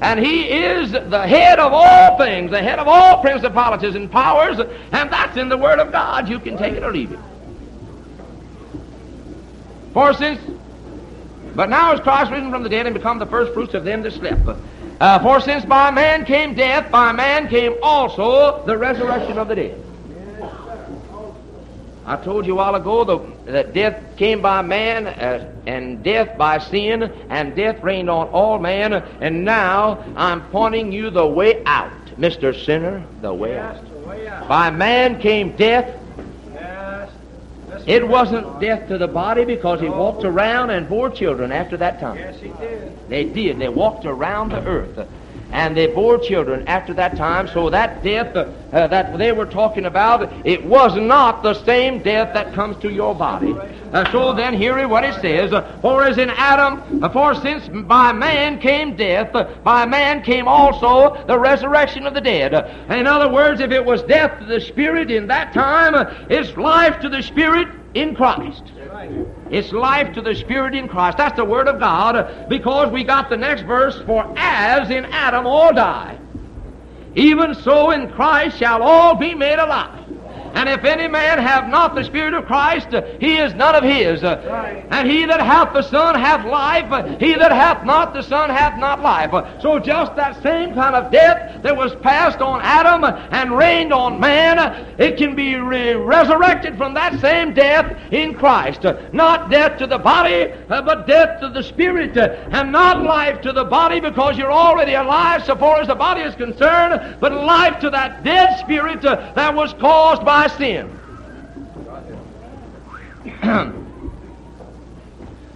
And 0.00 0.18
he 0.18 0.48
is 0.48 0.92
the 0.92 1.26
head 1.26 1.58
of 1.58 1.72
all 1.74 2.16
things, 2.16 2.50
the 2.50 2.62
head 2.62 2.78
of 2.78 2.88
all 2.88 3.20
principalities 3.20 3.94
and 3.94 4.10
powers, 4.10 4.58
and 4.58 5.12
that's 5.12 5.36
in 5.36 5.50
the 5.50 5.58
Word 5.58 5.80
of 5.80 5.92
God. 5.92 6.28
You 6.30 6.38
can 6.38 6.56
take 6.56 6.72
it 6.72 6.82
or 6.82 6.92
leave 6.92 7.12
it. 7.12 7.18
For 9.92 10.14
since, 10.14 10.40
but 11.54 11.68
now 11.68 11.92
is 11.92 12.00
Christ 12.00 12.30
risen 12.30 12.50
from 12.50 12.62
the 12.62 12.68
dead 12.68 12.86
and 12.86 12.94
become 12.94 13.18
the 13.18 13.26
first 13.26 13.52
fruits 13.52 13.74
of 13.74 13.84
them 13.84 14.02
that 14.02 14.12
slept. 14.12 14.48
Uh, 15.00 15.18
for 15.20 15.40
since 15.40 15.64
by 15.64 15.90
man 15.90 16.24
came 16.24 16.54
death, 16.54 16.90
by 16.90 17.10
man 17.12 17.48
came 17.48 17.74
also 17.82 18.64
the 18.66 18.76
resurrection 18.76 19.38
of 19.38 19.48
the 19.48 19.54
dead. 19.54 19.84
I 22.06 22.16
told 22.16 22.46
you 22.46 22.54
a 22.54 22.56
while 22.56 22.74
ago 22.74 23.04
the, 23.04 23.52
that 23.52 23.72
death 23.72 24.16
came 24.16 24.42
by 24.42 24.62
man, 24.62 25.06
uh, 25.06 25.52
and 25.66 26.02
death 26.02 26.36
by 26.36 26.58
sin, 26.58 27.04
and 27.28 27.54
death 27.54 27.82
reigned 27.82 28.10
on 28.10 28.28
all 28.28 28.58
man. 28.58 28.92
And 28.92 29.44
now 29.44 30.04
I'm 30.16 30.42
pointing 30.50 30.92
you 30.92 31.10
the 31.10 31.26
way 31.26 31.62
out, 31.66 31.92
Mr. 32.18 32.54
Sinner, 32.64 33.04
the 33.20 33.32
way 33.32 33.58
out. 33.58 34.48
By 34.48 34.70
man 34.70 35.20
came 35.20 35.56
death. 35.56 35.99
It 37.86 38.06
wasn't 38.06 38.60
death 38.60 38.88
to 38.88 38.98
the 38.98 39.08
body 39.08 39.44
because 39.44 39.80
he 39.80 39.88
walked 39.88 40.24
around 40.24 40.70
and 40.70 40.88
bore 40.88 41.10
children 41.10 41.52
after 41.52 41.76
that 41.76 42.00
time. 42.00 42.16
Yes, 42.16 42.40
he 42.40 42.48
did. 42.48 43.08
They 43.08 43.24
did. 43.24 43.58
They 43.58 43.68
walked 43.68 44.06
around 44.06 44.50
the 44.50 44.62
earth. 44.64 45.08
And 45.52 45.76
they 45.76 45.88
bore 45.88 46.18
children 46.18 46.66
after 46.66 46.94
that 46.94 47.16
time. 47.16 47.48
So 47.48 47.70
that 47.70 48.02
death 48.02 48.34
uh, 48.36 48.52
uh, 48.72 48.86
that 48.86 49.18
they 49.18 49.32
were 49.32 49.46
talking 49.46 49.86
about, 49.86 50.32
it 50.46 50.64
was 50.64 50.96
not 50.96 51.42
the 51.42 51.54
same 51.64 52.02
death 52.02 52.32
that 52.34 52.52
comes 52.52 52.76
to 52.78 52.90
your 52.90 53.14
body. 53.14 53.54
Uh, 53.92 54.10
so 54.12 54.32
then, 54.32 54.54
hear 54.54 54.86
what 54.86 55.04
it 55.04 55.20
says. 55.20 55.52
Uh, 55.52 55.78
for 55.82 56.04
as 56.04 56.18
in 56.18 56.30
Adam, 56.30 57.02
uh, 57.02 57.08
for 57.08 57.34
since 57.34 57.68
by 57.86 58.12
man 58.12 58.60
came 58.60 58.94
death, 58.94 59.32
by 59.64 59.84
man 59.84 60.22
came 60.22 60.46
also 60.46 61.24
the 61.26 61.38
resurrection 61.38 62.06
of 62.06 62.14
the 62.14 62.20
dead. 62.20 62.54
In 62.88 63.06
other 63.06 63.28
words, 63.28 63.60
if 63.60 63.72
it 63.72 63.84
was 63.84 64.02
death 64.04 64.38
to 64.38 64.44
the 64.44 64.60
spirit 64.60 65.10
in 65.10 65.26
that 65.26 65.52
time, 65.52 65.94
it's 66.28 66.56
life 66.56 67.00
to 67.00 67.08
the 67.08 67.22
spirit 67.22 67.68
in 67.94 68.14
Christ. 68.14 68.62
It's 69.50 69.72
life 69.72 70.14
to 70.14 70.22
the 70.22 70.34
Spirit 70.34 70.74
in 70.74 70.88
Christ. 70.88 71.18
That's 71.18 71.36
the 71.36 71.44
Word 71.44 71.68
of 71.68 71.80
God 71.80 72.48
because 72.48 72.90
we 72.92 73.04
got 73.04 73.28
the 73.28 73.36
next 73.36 73.62
verse, 73.62 74.00
for 74.02 74.32
as 74.36 74.90
in 74.90 75.04
Adam 75.06 75.46
all 75.46 75.72
die, 75.72 76.18
even 77.14 77.54
so 77.54 77.90
in 77.90 78.10
Christ 78.10 78.58
shall 78.58 78.82
all 78.82 79.16
be 79.16 79.34
made 79.34 79.58
alive. 79.58 79.99
And 80.54 80.68
if 80.68 80.84
any 80.84 81.08
man 81.08 81.38
have 81.38 81.68
not 81.68 81.94
the 81.94 82.04
Spirit 82.04 82.34
of 82.34 82.46
Christ, 82.46 82.88
he 83.20 83.36
is 83.36 83.54
none 83.54 83.74
of 83.74 83.84
his. 83.84 84.22
And 84.22 85.08
he 85.08 85.24
that 85.26 85.40
hath 85.40 85.72
the 85.72 85.82
Son 85.82 86.14
hath 86.14 86.44
life. 86.46 87.20
He 87.20 87.34
that 87.34 87.52
hath 87.52 87.84
not 87.84 88.12
the 88.12 88.22
Son 88.22 88.50
hath 88.50 88.78
not 88.78 89.00
life. 89.00 89.30
So 89.60 89.78
just 89.78 90.16
that 90.16 90.42
same 90.42 90.74
kind 90.74 90.94
of 90.94 91.10
death 91.12 91.62
that 91.62 91.76
was 91.76 91.94
passed 91.96 92.40
on 92.40 92.60
Adam 92.62 93.04
and 93.04 93.56
reigned 93.56 93.92
on 93.92 94.20
man, 94.20 94.58
it 94.98 95.16
can 95.16 95.34
be 95.34 95.54
re- 95.56 95.94
resurrected 95.94 96.76
from 96.76 96.94
that 96.94 97.20
same 97.20 97.54
death 97.54 97.96
in 98.12 98.34
Christ. 98.34 98.84
Not 99.12 99.50
death 99.50 99.78
to 99.78 99.86
the 99.86 99.98
body, 99.98 100.52
uh, 100.68 100.82
but 100.82 101.06
death 101.06 101.40
to 101.40 101.48
the 101.48 101.62
spirit. 101.62 102.16
And 102.16 102.72
not 102.72 103.02
life 103.02 103.40
to 103.42 103.52
the 103.52 103.64
body 103.64 104.00
because 104.00 104.36
you're 104.36 104.52
already 104.52 104.94
alive 104.94 105.44
so 105.44 105.56
far 105.56 105.80
as 105.80 105.88
the 105.88 105.94
body 105.94 106.22
is 106.22 106.34
concerned, 106.34 107.16
but 107.20 107.32
life 107.32 107.78
to 107.80 107.90
that 107.90 108.24
dead 108.24 108.58
spirit 108.60 109.04
uh, 109.04 109.32
that 109.34 109.54
was 109.54 109.72
caused 109.74 110.24
by 110.24 110.39
sin. 110.48 110.88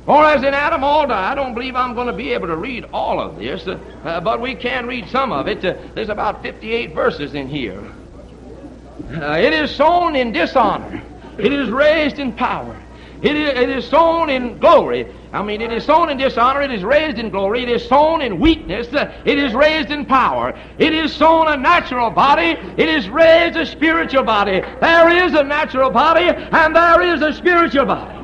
For 0.05 0.23
as 0.23 0.43
in 0.43 0.53
Adam 0.53 0.85
all 0.85 1.07
die, 1.07 1.33
I 1.33 1.35
don't 1.35 1.55
believe 1.55 1.75
I'm 1.75 1.95
going 1.95 2.09
to 2.09 2.13
be 2.13 2.35
able 2.35 2.49
to 2.49 2.57
read 2.57 2.85
all 2.93 3.19
of 3.19 3.39
this, 3.39 3.67
uh, 3.67 3.79
uh, 4.05 4.21
but 4.21 4.39
we 4.39 4.55
can 4.55 4.87
read 4.87 5.09
some 5.09 5.33
of 5.33 5.49
it. 5.49 5.65
Uh, 5.65 5.75
there's 5.95 6.11
about 6.11 6.43
58 6.43 6.95
verses 6.95 7.35
in 7.35 7.49
here. 7.49 7.83
Uh, 9.11 9.39
it 9.39 9.55
is 9.55 9.71
sown 9.75 10.15
in 10.15 10.31
dishonor. 10.31 11.03
It 11.39 11.53
is 11.53 11.71
raised 11.71 12.19
in 12.19 12.33
power. 12.33 12.79
It 13.23 13.37
is, 13.37 13.49
it 13.59 13.69
is 13.71 13.89
sown 13.89 14.29
in 14.29 14.59
glory. 14.59 15.07
I 15.33 15.43
mean, 15.43 15.61
it 15.61 15.73
is 15.73 15.85
sown 15.85 16.11
in 16.11 16.19
dishonor. 16.19 16.63
It 16.63 16.71
is 16.71 16.85
raised 16.85 17.19
in 17.19 17.31
glory. 17.31 17.63
It 17.63 17.69
is 17.69 17.87
sown 17.89 18.23
in 18.23 18.39
weakness. 18.39 18.89
It 19.25 19.39
is 19.39 19.55
raised 19.55 19.91
in 19.91 20.05
power. 20.05 20.59
It 20.79 20.93
is 20.93 21.13
sown 21.13 21.49
a 21.49 21.57
natural 21.57 22.11
body. 22.11 22.57
It 22.77 22.89
is 22.89 23.09
raised 23.09 23.57
a 23.57 23.67
spiritual 23.67 24.25
body. 24.25 24.61
There 24.81 25.09
is 25.25 25.35
a 25.35 25.43
natural 25.43 25.91
body 25.91 26.29
and 26.29 26.77
there 26.77 27.03
is 27.03 27.23
a 27.23 27.33
spiritual 27.33 27.87
body. 27.87 28.21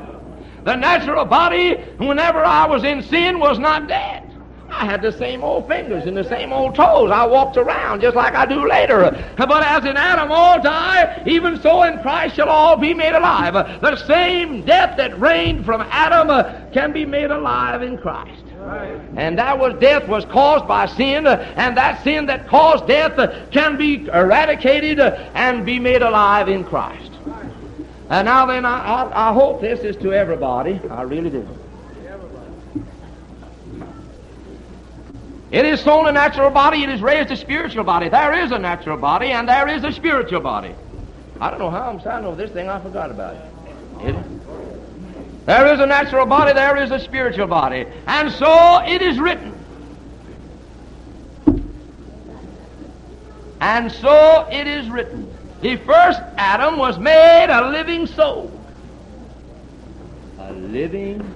The 0.65 0.77
natural 0.77 1.25
body, 1.25 1.75
whenever 1.97 2.45
I 2.45 2.67
was 2.67 2.85
in 2.85 3.03
sin, 3.03 3.39
was 3.39 3.59
not 3.59 3.89
dead. 3.89 4.30
I 4.71 4.87
had 4.87 5.03
the 5.03 5.13
same 5.13 5.43
old 5.43 5.67
fingers 5.69 6.07
and 6.07 6.17
the 6.17 6.25
same 6.25 6.53
old 6.53 6.75
toes. 6.75 7.11
I 7.11 7.27
walked 7.27 7.57
around 7.57 8.01
just 8.01 8.17
like 8.17 8.35
I 8.35 8.47
do 8.47 8.69
later. 8.69 9.11
But 9.37 9.63
as 9.65 9.85
in 9.85 9.97
Adam 9.97 10.31
all 10.31 10.61
die, 10.61 11.23
even 11.27 11.61
so 11.61 11.83
in 11.83 11.99
Christ 12.01 12.37
shall 12.37 12.49
all 12.49 12.77
be 12.77 12.95
made 12.95 13.15
alive. 13.15 13.55
The 13.55 13.97
same 14.07 14.65
death 14.65 14.97
that 14.97 15.19
reigned 15.21 15.65
from 15.65 15.81
Adam 15.83 16.29
can 16.73 16.93
be 16.93 17.05
made 17.05 17.31
alive 17.31 17.83
in 17.83 17.99
Christ. 17.99 18.45
And 19.17 19.39
that 19.39 19.59
was 19.59 19.75
death 19.81 20.07
was 20.07 20.25
caused 20.27 20.69
by 20.69 20.87
sin, 20.87 21.27
and 21.27 21.77
that 21.77 22.05
sin 22.05 22.27
that 22.27 22.47
caused 22.47 22.87
death 22.87 23.51
can 23.51 23.77
be 23.77 24.07
eradicated 24.07 25.01
and 25.01 25.65
be 25.67 25.79
made 25.79 26.03
alive 26.03 26.49
in 26.49 26.65
Christ. 26.65 27.11
And 28.11 28.27
now 28.27 28.45
then, 28.47 28.65
I, 28.65 28.79
I, 28.79 29.31
I 29.31 29.33
hope 29.33 29.61
this 29.61 29.81
is 29.81 29.97
to 29.99 30.13
everybody. 30.13 30.81
I 30.91 31.03
really 31.03 31.31
do. 31.31 31.47
It 35.51 35.65
is 35.67 35.81
sown 35.81 36.07
a 36.07 36.13
natural 36.13 36.51
body, 36.51 36.85
it 36.85 36.91
is 36.91 37.03
raised 37.03 37.31
a 37.31 37.37
spiritual 37.37 37.83
body. 37.85 38.09
There 38.09 38.33
is 38.45 38.53
a 38.53 38.59
natural 38.59 38.97
body 38.97 39.33
and 39.33 39.49
there 39.49 39.69
is 39.69 39.83
a 39.83 39.91
spiritual 39.93 40.41
body. 40.41 40.75
I 41.41 41.51
don't 41.51 41.59
know 41.59 41.71
how 41.71 41.91
I'm 41.91 42.01
sounding 42.01 42.27
over 42.27 42.37
this 42.41 42.53
thing, 42.53 42.69
I 42.69 42.81
forgot 42.81 43.11
about 43.11 43.35
it. 43.35 44.09
It- 44.09 45.47
There 45.47 45.73
is 45.75 45.81
a 45.81 45.87
natural 45.87 46.27
body, 46.27 46.53
there 46.53 46.77
is 46.77 46.93
a 46.93 47.01
spiritual 47.01 47.49
body. 47.49 47.87
And 48.07 48.31
so 48.31 48.83
it 48.87 49.03
is 49.03 49.19
written. 49.19 49.55
And 53.61 53.91
so 53.91 54.47
it 54.51 54.67
is 54.67 54.89
written. 54.89 55.35
The 55.61 55.77
first 55.79 56.21
Adam 56.37 56.79
was 56.79 56.99
made 56.99 57.49
a 57.51 57.69
living 57.71 58.07
soul. 58.07 58.53
A 60.39 60.53
living 60.53 61.35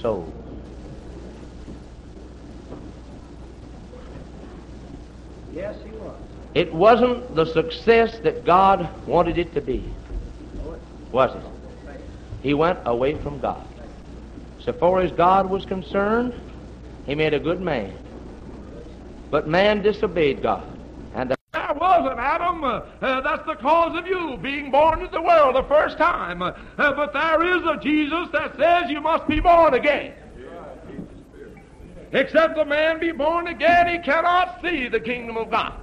soul. 0.00 0.35
Yes, 5.56 5.74
he 5.82 5.90
was. 5.92 6.20
It 6.54 6.74
wasn't 6.74 7.34
the 7.34 7.46
success 7.46 8.18
that 8.18 8.44
God 8.44 8.90
wanted 9.06 9.38
it 9.38 9.54
to 9.54 9.62
be, 9.62 9.90
was 11.12 11.34
it? 11.34 11.42
He 12.42 12.52
went 12.52 12.78
away 12.84 13.16
from 13.16 13.40
God. 13.40 13.66
So 14.60 14.74
far 14.74 15.00
as 15.00 15.12
God 15.12 15.48
was 15.48 15.64
concerned, 15.64 16.34
he 17.06 17.14
made 17.14 17.32
a 17.32 17.40
good 17.40 17.62
man. 17.62 17.96
But 19.30 19.48
man 19.48 19.80
disobeyed 19.80 20.42
God. 20.42 20.66
And 21.14 21.30
the 21.30 21.36
There 21.54 21.74
was 21.74 22.12
an 22.12 22.18
Adam. 22.18 22.62
Uh, 22.62 22.80
uh, 23.00 23.20
that's 23.22 23.46
the 23.46 23.54
cause 23.54 23.98
of 23.98 24.06
you 24.06 24.36
being 24.42 24.70
born 24.70 25.00
into 25.00 25.12
the 25.12 25.22
world 25.22 25.56
the 25.56 25.62
first 25.62 25.96
time. 25.96 26.42
Uh, 26.42 26.52
uh, 26.76 26.92
but 26.92 27.14
there 27.14 27.42
is 27.56 27.62
a 27.64 27.78
Jesus 27.80 28.28
that 28.32 28.56
says 28.56 28.90
you 28.90 29.00
must 29.00 29.26
be 29.26 29.40
born 29.40 29.72
again. 29.72 30.12
Except 32.16 32.56
a 32.56 32.64
man 32.64 32.98
be 32.98 33.12
born 33.12 33.46
again, 33.46 33.88
he 33.88 33.98
cannot 33.98 34.62
see 34.62 34.88
the 34.88 34.98
kingdom 34.98 35.36
of 35.36 35.50
God. 35.50 35.74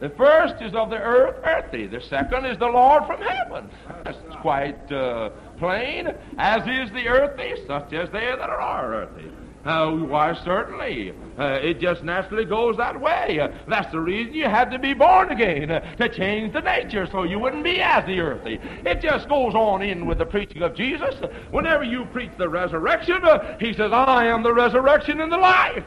The 0.00 0.10
first 0.10 0.62
is 0.62 0.74
of 0.74 0.90
the 0.90 0.98
earth, 0.98 1.36
earthy. 1.44 1.86
The 1.86 2.02
second 2.02 2.44
is 2.44 2.58
the 2.58 2.66
Lord 2.66 3.06
from 3.06 3.22
heaven. 3.22 3.70
That's 4.04 4.18
quite 4.42 4.92
uh, 4.92 5.30
plain. 5.58 6.08
As 6.36 6.60
is 6.68 6.92
the 6.92 7.08
earthy, 7.08 7.54
such 7.66 7.94
as 7.94 8.10
they 8.10 8.26
that 8.26 8.50
are 8.50 8.94
earthy. 8.94 9.30
Uh, 9.64 9.90
why, 9.90 10.34
certainly. 10.44 11.12
Uh, 11.38 11.58
it 11.62 11.80
just 11.80 12.02
naturally 12.02 12.44
goes 12.44 12.76
that 12.76 12.98
way. 12.98 13.38
Uh, 13.40 13.48
that's 13.66 13.90
the 13.92 14.00
reason 14.00 14.32
you 14.32 14.44
had 14.44 14.70
to 14.70 14.78
be 14.78 14.94
born 14.94 15.30
again, 15.30 15.70
uh, 15.70 15.80
to 15.96 16.08
change 16.08 16.52
the 16.52 16.60
nature 16.60 17.06
so 17.10 17.24
you 17.24 17.38
wouldn't 17.38 17.64
be 17.64 17.80
as 17.80 18.06
the 18.06 18.20
earthly. 18.20 18.60
It 18.86 19.00
just 19.00 19.28
goes 19.28 19.54
on 19.54 19.82
in 19.82 20.06
with 20.06 20.18
the 20.18 20.26
preaching 20.26 20.62
of 20.62 20.74
Jesus. 20.74 21.14
Whenever 21.50 21.84
you 21.84 22.06
preach 22.06 22.30
the 22.38 22.48
resurrection, 22.48 23.24
uh, 23.24 23.58
he 23.58 23.72
says, 23.74 23.92
I 23.92 24.26
am 24.26 24.42
the 24.42 24.54
resurrection 24.54 25.20
and 25.20 25.30
the 25.30 25.36
life. 25.36 25.84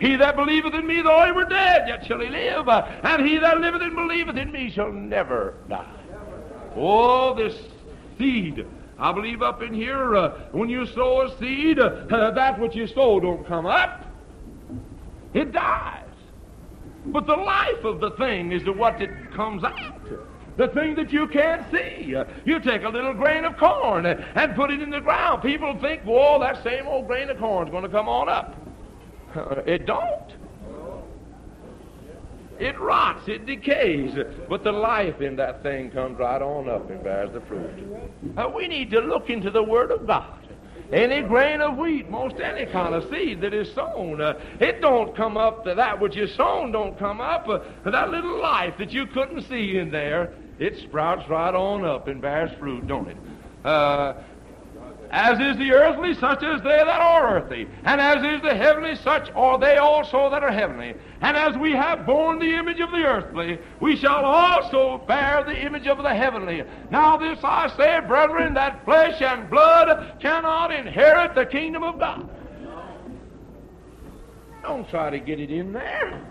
He 0.00 0.16
that 0.16 0.36
believeth 0.36 0.74
in 0.74 0.86
me, 0.86 1.00
though 1.02 1.24
he 1.24 1.32
were 1.32 1.44
dead, 1.44 1.88
yet 1.88 2.04
shall 2.06 2.20
he 2.20 2.28
live. 2.28 2.68
and 2.68 3.26
he 3.26 3.38
that 3.38 3.58
liveth 3.60 3.82
and 3.82 3.96
believeth 3.96 4.36
in 4.36 4.52
me 4.52 4.70
shall 4.70 4.92
never 4.92 5.54
die. 5.68 5.90
Oh, 6.76 7.34
this 7.34 7.56
seed 8.18 8.66
I 8.98 9.12
believe 9.12 9.42
up 9.42 9.62
in 9.62 9.74
here, 9.74 10.16
uh, 10.16 10.48
when 10.52 10.68
you 10.68 10.86
sow 10.86 11.22
a 11.22 11.38
seed, 11.38 11.78
uh, 11.78 12.30
that 12.30 12.58
which 12.58 12.74
you 12.74 12.86
sow 12.86 13.18
don't 13.18 13.46
come 13.46 13.66
up. 13.66 14.04
It 15.32 15.52
dies. 15.52 16.04
But 17.06 17.26
the 17.26 17.34
life 17.36 17.84
of 17.84 18.00
the 18.00 18.12
thing 18.12 18.52
is 18.52 18.62
what 18.64 19.02
it 19.02 19.10
comes 19.34 19.64
out. 19.64 20.00
The 20.56 20.68
thing 20.68 20.94
that 20.94 21.12
you 21.12 21.26
can't 21.26 21.64
see. 21.72 22.14
Uh, 22.14 22.24
you 22.44 22.60
take 22.60 22.84
a 22.84 22.88
little 22.88 23.12
grain 23.12 23.44
of 23.44 23.56
corn 23.56 24.06
and 24.06 24.54
put 24.54 24.70
it 24.70 24.80
in 24.80 24.90
the 24.90 25.00
ground. 25.00 25.42
People 25.42 25.76
think, 25.80 26.02
whoa, 26.02 26.38
that 26.38 26.62
same 26.62 26.86
old 26.86 27.08
grain 27.08 27.28
of 27.28 27.38
corn 27.38 27.66
is 27.66 27.72
going 27.72 27.82
to 27.82 27.88
come 27.88 28.08
on 28.08 28.28
up. 28.28 28.54
it 29.66 29.86
don't. 29.86 30.32
It 32.58 32.78
rots, 32.78 33.28
it 33.28 33.46
decays, 33.46 34.16
but 34.48 34.62
the 34.62 34.72
life 34.72 35.20
in 35.20 35.36
that 35.36 35.62
thing 35.62 35.90
comes 35.90 36.18
right 36.18 36.40
on 36.40 36.68
up 36.68 36.88
and 36.88 37.02
bears 37.02 37.32
the 37.32 37.40
fruit. 37.42 37.70
Uh, 38.36 38.48
we 38.54 38.68
need 38.68 38.90
to 38.90 39.00
look 39.00 39.28
into 39.28 39.50
the 39.50 39.62
Word 39.62 39.90
of 39.90 40.06
God. 40.06 40.38
Any 40.92 41.22
grain 41.22 41.60
of 41.60 41.76
wheat, 41.78 42.08
most 42.10 42.36
any 42.36 42.70
kind 42.70 42.94
of 42.94 43.08
seed 43.10 43.40
that 43.40 43.54
is 43.54 43.72
sown, 43.74 44.20
uh, 44.20 44.34
it 44.60 44.80
don't 44.80 45.16
come 45.16 45.36
up. 45.36 45.64
To 45.64 45.74
that 45.74 45.98
which 45.98 46.16
is 46.16 46.32
sown 46.36 46.72
don't 46.72 46.96
come 46.98 47.20
up. 47.20 47.48
Uh, 47.48 47.60
that 47.90 48.10
little 48.10 48.40
life 48.40 48.74
that 48.78 48.92
you 48.92 49.06
couldn't 49.06 49.42
see 49.42 49.78
in 49.78 49.90
there, 49.90 50.32
it 50.58 50.76
sprouts 50.78 51.28
right 51.28 51.54
on 51.54 51.84
up 51.84 52.06
and 52.06 52.20
bears 52.20 52.50
fruit, 52.58 52.86
don't 52.86 53.08
it? 53.08 53.16
Uh, 53.64 54.14
as 55.14 55.38
is 55.38 55.56
the 55.58 55.70
earthly, 55.70 56.12
such 56.14 56.42
as 56.42 56.60
they 56.62 56.76
that 56.76 56.88
are 56.88 57.36
earthly. 57.36 57.68
And 57.84 58.00
as 58.00 58.16
is 58.16 58.42
the 58.42 58.52
heavenly, 58.52 58.96
such 58.96 59.30
are 59.36 59.60
they 59.60 59.76
also 59.76 60.28
that 60.28 60.42
are 60.42 60.50
heavenly. 60.50 60.92
And 61.20 61.36
as 61.36 61.56
we 61.56 61.70
have 61.70 62.04
borne 62.04 62.40
the 62.40 62.52
image 62.56 62.80
of 62.80 62.90
the 62.90 63.04
earthly, 63.04 63.60
we 63.80 63.96
shall 63.96 64.24
also 64.24 65.04
bear 65.06 65.44
the 65.44 65.56
image 65.56 65.86
of 65.86 65.98
the 65.98 66.12
heavenly. 66.12 66.64
Now 66.90 67.16
this 67.16 67.38
I 67.44 67.72
say, 67.76 68.00
brethren, 68.04 68.54
that 68.54 68.84
flesh 68.84 69.22
and 69.22 69.48
blood 69.48 70.18
cannot 70.20 70.72
inherit 70.72 71.36
the 71.36 71.46
kingdom 71.46 71.84
of 71.84 72.00
God. 72.00 72.28
Don't 74.62 74.88
try 74.90 75.10
to 75.10 75.20
get 75.20 75.38
it 75.38 75.52
in 75.52 75.72
there. 75.72 76.26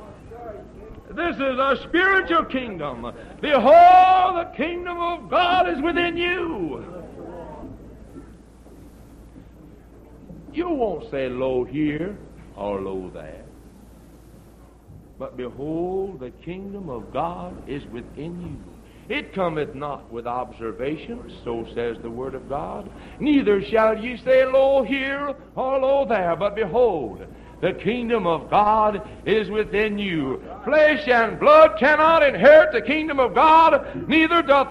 This 1.09 1.35
is 1.35 1.39
a 1.39 1.79
spiritual 1.87 2.43
kingdom. 2.45 3.13
Behold, 3.39 4.35
the 4.35 4.51
kingdom 4.57 4.99
of 4.99 5.29
God 5.29 5.69
is 5.69 5.81
within 5.81 6.17
you. 6.17 7.02
You 10.53 10.69
won't 10.69 11.09
say, 11.09 11.29
Lo 11.29 11.63
here 11.63 12.17
or 12.55 12.79
lo 12.79 13.09
there. 13.13 13.43
But 15.17 15.37
behold, 15.37 16.19
the 16.19 16.31
kingdom 16.31 16.89
of 16.89 17.11
God 17.11 17.55
is 17.67 17.85
within 17.87 18.39
you. 18.41 19.15
It 19.15 19.33
cometh 19.33 19.75
not 19.75 20.11
with 20.11 20.27
observation, 20.27 21.31
so 21.43 21.67
says 21.75 21.97
the 22.01 22.09
word 22.09 22.35
of 22.35 22.47
God. 22.47 22.89
Neither 23.19 23.61
shall 23.63 23.97
ye 23.97 24.17
say, 24.17 24.45
Lo 24.45 24.83
here 24.83 25.35
or 25.55 25.79
lo 25.79 26.05
there. 26.05 26.35
But 26.35 26.55
behold, 26.55 27.25
the 27.61 27.73
kingdom 27.73 28.27
of 28.27 28.49
God 28.49 29.07
is 29.25 29.49
within 29.49 29.97
you. 29.97 30.43
Flesh 30.65 31.07
and 31.07 31.39
blood 31.39 31.77
cannot 31.79 32.21
inherit 32.21 32.73
the 32.73 32.81
kingdom 32.81 33.19
of 33.19 33.33
God, 33.33 34.07
neither 34.07 34.41
doth 34.41 34.67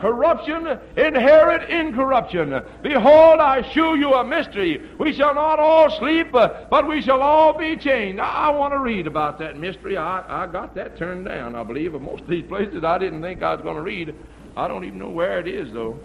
corruption 0.00 0.78
inherit 0.96 1.68
incorruption. 1.70 2.62
Behold, 2.82 3.40
I 3.40 3.62
shew 3.72 3.96
you 3.96 4.14
a 4.14 4.24
mystery. 4.24 4.82
We 4.98 5.12
shall 5.12 5.34
not 5.34 5.58
all 5.58 5.90
sleep, 5.98 6.32
but 6.32 6.86
we 6.86 7.02
shall 7.02 7.22
all 7.22 7.56
be 7.56 7.76
changed. 7.76 8.20
I, 8.20 8.50
want 8.50 8.72
to 8.72 8.78
read 8.78 9.06
about 9.06 9.38
that 9.40 9.58
mystery. 9.58 9.96
I, 9.96 10.44
I 10.44 10.46
got 10.46 10.74
that 10.74 10.96
turned 10.96 11.26
down, 11.26 11.54
I 11.54 11.62
believe. 11.62 11.94
Of 11.94 12.02
most 12.02 12.22
of 12.22 12.28
these 12.28 12.46
places 12.46 12.84
I 12.84 12.98
didn't 12.98 13.22
think 13.22 13.42
I 13.42 13.54
was 13.54 13.62
going 13.62 13.76
to 13.76 13.82
read. 13.82 14.14
I 14.56 14.68
don't 14.68 14.84
even 14.84 14.98
know 14.98 15.10
where 15.10 15.38
it 15.38 15.48
is, 15.48 15.72
though. 15.72 15.98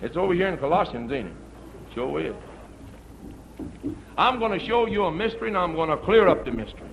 It's 0.00 0.16
over 0.16 0.34
here 0.34 0.48
in 0.48 0.58
Colossians, 0.58 1.12
ain't 1.12 1.28
it? 1.28 1.34
Sure 1.94 2.20
is. 2.20 2.34
I'm 4.16 4.38
going 4.38 4.58
to 4.58 4.64
show 4.64 4.86
you 4.86 5.04
a 5.04 5.12
mystery, 5.12 5.48
and 5.48 5.58
I'm 5.58 5.74
going 5.74 5.90
to 5.90 5.96
clear 5.96 6.28
up 6.28 6.44
the 6.44 6.50
mystery 6.50 6.88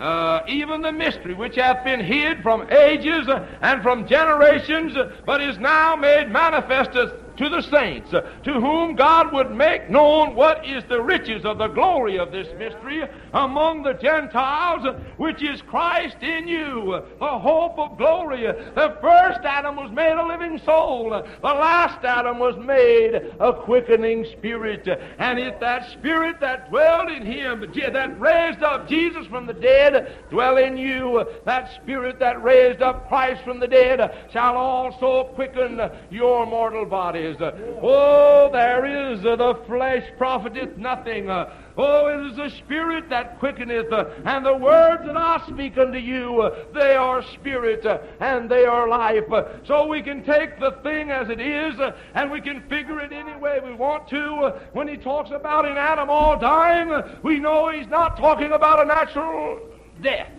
uh, 0.00 0.42
even 0.48 0.80
the 0.80 0.92
mystery 0.92 1.34
which 1.34 1.56
hath 1.56 1.84
been 1.84 2.00
hid 2.00 2.42
from 2.42 2.68
ages 2.70 3.28
uh, 3.28 3.46
and 3.60 3.82
from 3.82 4.08
generations, 4.08 4.96
uh, 4.96 5.12
but 5.26 5.42
is 5.42 5.58
now 5.58 5.94
made 5.94 6.30
manifest 6.30 6.92
to 6.92 7.48
the 7.48 7.62
saints, 7.62 8.12
uh, 8.12 8.20
to 8.42 8.54
whom 8.54 8.94
God 8.96 9.32
would 9.32 9.50
make 9.50 9.88
known 9.90 10.34
what 10.34 10.66
is 10.66 10.82
the 10.88 11.00
riches 11.00 11.44
of 11.44 11.58
the 11.58 11.68
glory 11.68 12.18
of 12.18 12.32
this 12.32 12.48
mystery 12.58 13.02
among 13.32 13.82
the 13.82 13.94
Gentiles, 13.94 14.86
which 15.16 15.42
is 15.42 15.62
Christ 15.62 16.16
in 16.22 16.48
you, 16.48 17.02
the 17.18 17.38
hope 17.38 17.78
of 17.78 17.96
glory. 17.98 18.42
The 18.42 18.96
first 19.00 19.40
Adam 19.44 19.76
was 19.76 19.90
made 19.92 20.12
a 20.12 20.26
living 20.26 20.58
soul. 20.64 21.10
The 21.10 21.48
last 21.48 22.04
Adam 22.04 22.38
was 22.38 22.56
made 22.56 23.14
a 23.38 23.52
quickening 23.52 24.26
spirit. 24.38 24.88
And 25.18 25.38
it's 25.38 25.60
that 25.60 25.90
spirit 25.92 26.40
that 26.40 26.70
dwelled 26.70 27.10
in 27.10 27.24
him, 27.24 27.60
that 27.92 28.20
raised 28.20 28.62
up 28.62 28.88
Jesus 28.88 29.26
from 29.26 29.46
the 29.46 29.54
dead, 29.54 30.16
dwell 30.30 30.56
in 30.56 30.76
you. 30.76 31.24
That 31.44 31.72
spirit 31.82 32.18
that 32.20 32.42
raised 32.42 32.82
up 32.82 33.08
Christ 33.08 33.42
from 33.44 33.60
the 33.60 33.68
dead 33.68 34.28
shall 34.32 34.56
also 34.56 35.32
quicken 35.34 35.80
your 36.10 36.46
mortal 36.46 36.84
bodies. 36.84 37.36
Oh, 37.40 38.50
there 38.52 39.12
is 39.12 39.22
the 39.22 39.58
flesh 39.66 40.04
profiteth 40.18 40.76
nothing. 40.76 41.28
Oh, 41.76 42.08
it 42.08 42.30
is 42.30 42.36
the 42.36 42.50
Spirit 42.58 43.08
that 43.10 43.38
quickeneth, 43.38 43.92
uh, 43.92 44.10
and 44.24 44.44
the 44.44 44.56
words 44.56 45.04
that 45.06 45.16
I 45.16 45.42
speak 45.48 45.78
unto 45.78 45.98
you, 45.98 46.42
uh, 46.42 46.64
they 46.74 46.94
are 46.96 47.22
spirit 47.22 47.86
uh, 47.86 47.98
and 48.20 48.50
they 48.50 48.64
are 48.64 48.88
life. 48.88 49.24
So 49.64 49.86
we 49.86 50.02
can 50.02 50.24
take 50.24 50.58
the 50.58 50.72
thing 50.82 51.10
as 51.10 51.28
it 51.28 51.40
is, 51.40 51.74
and 52.14 52.30
we 52.30 52.40
can 52.40 52.62
figure 52.68 53.00
it 53.00 53.12
any 53.12 53.36
way 53.36 53.60
we 53.64 53.72
want 53.72 54.08
to. 54.08 54.52
When 54.72 54.88
he 54.88 54.96
talks 54.96 55.30
about 55.30 55.64
in 55.64 55.76
Adam 55.76 56.10
all 56.10 56.38
dying, 56.38 56.90
we 57.22 57.38
know 57.38 57.70
he's 57.70 57.88
not 57.88 58.16
talking 58.16 58.52
about 58.52 58.82
a 58.82 58.84
natural 58.84 59.60
death. 60.02 60.30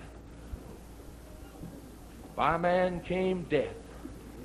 By 2.36 2.58
man 2.58 3.02
came 3.02 3.44
death. 3.50 3.76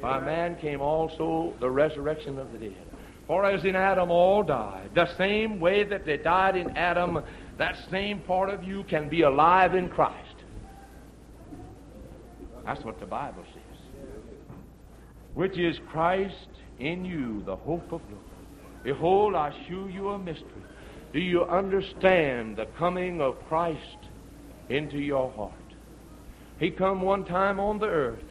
By 0.00 0.20
man 0.20 0.56
came 0.56 0.80
also 0.80 1.54
the 1.60 1.70
resurrection 1.70 2.38
of 2.38 2.52
the 2.52 2.58
dead. 2.58 2.85
For 3.26 3.44
as 3.44 3.64
in 3.64 3.74
Adam 3.74 4.10
all 4.10 4.42
died, 4.42 4.90
the 4.94 5.08
same 5.16 5.58
way 5.58 5.82
that 5.84 6.04
they 6.04 6.16
died 6.16 6.56
in 6.56 6.76
Adam, 6.76 7.22
that 7.58 7.76
same 7.90 8.20
part 8.20 8.50
of 8.50 8.62
you 8.62 8.84
can 8.84 9.08
be 9.08 9.22
alive 9.22 9.74
in 9.74 9.88
Christ. 9.88 10.44
That's 12.64 12.84
what 12.84 13.00
the 13.00 13.06
Bible 13.06 13.44
says. 13.52 13.78
Which 15.34 15.58
is 15.58 15.78
Christ 15.90 16.48
in 16.78 17.04
you, 17.04 17.42
the 17.44 17.56
hope 17.56 17.92
of 17.92 18.00
glory. 18.08 18.22
Behold, 18.84 19.34
I 19.34 19.52
shew 19.66 19.88
you 19.88 20.10
a 20.10 20.18
mystery. 20.18 20.62
Do 21.12 21.20
you 21.20 21.44
understand 21.44 22.56
the 22.56 22.66
coming 22.78 23.20
of 23.20 23.36
Christ 23.48 23.98
into 24.68 24.98
your 24.98 25.30
heart? 25.32 25.52
He 26.58 26.70
come 26.70 27.02
one 27.02 27.24
time 27.24 27.58
on 27.58 27.78
the 27.78 27.86
earth 27.86 28.22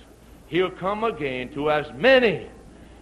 he'll 0.47 0.71
come 0.71 1.03
again 1.03 1.53
to 1.53 1.71
as 1.71 1.85
many 1.95 2.47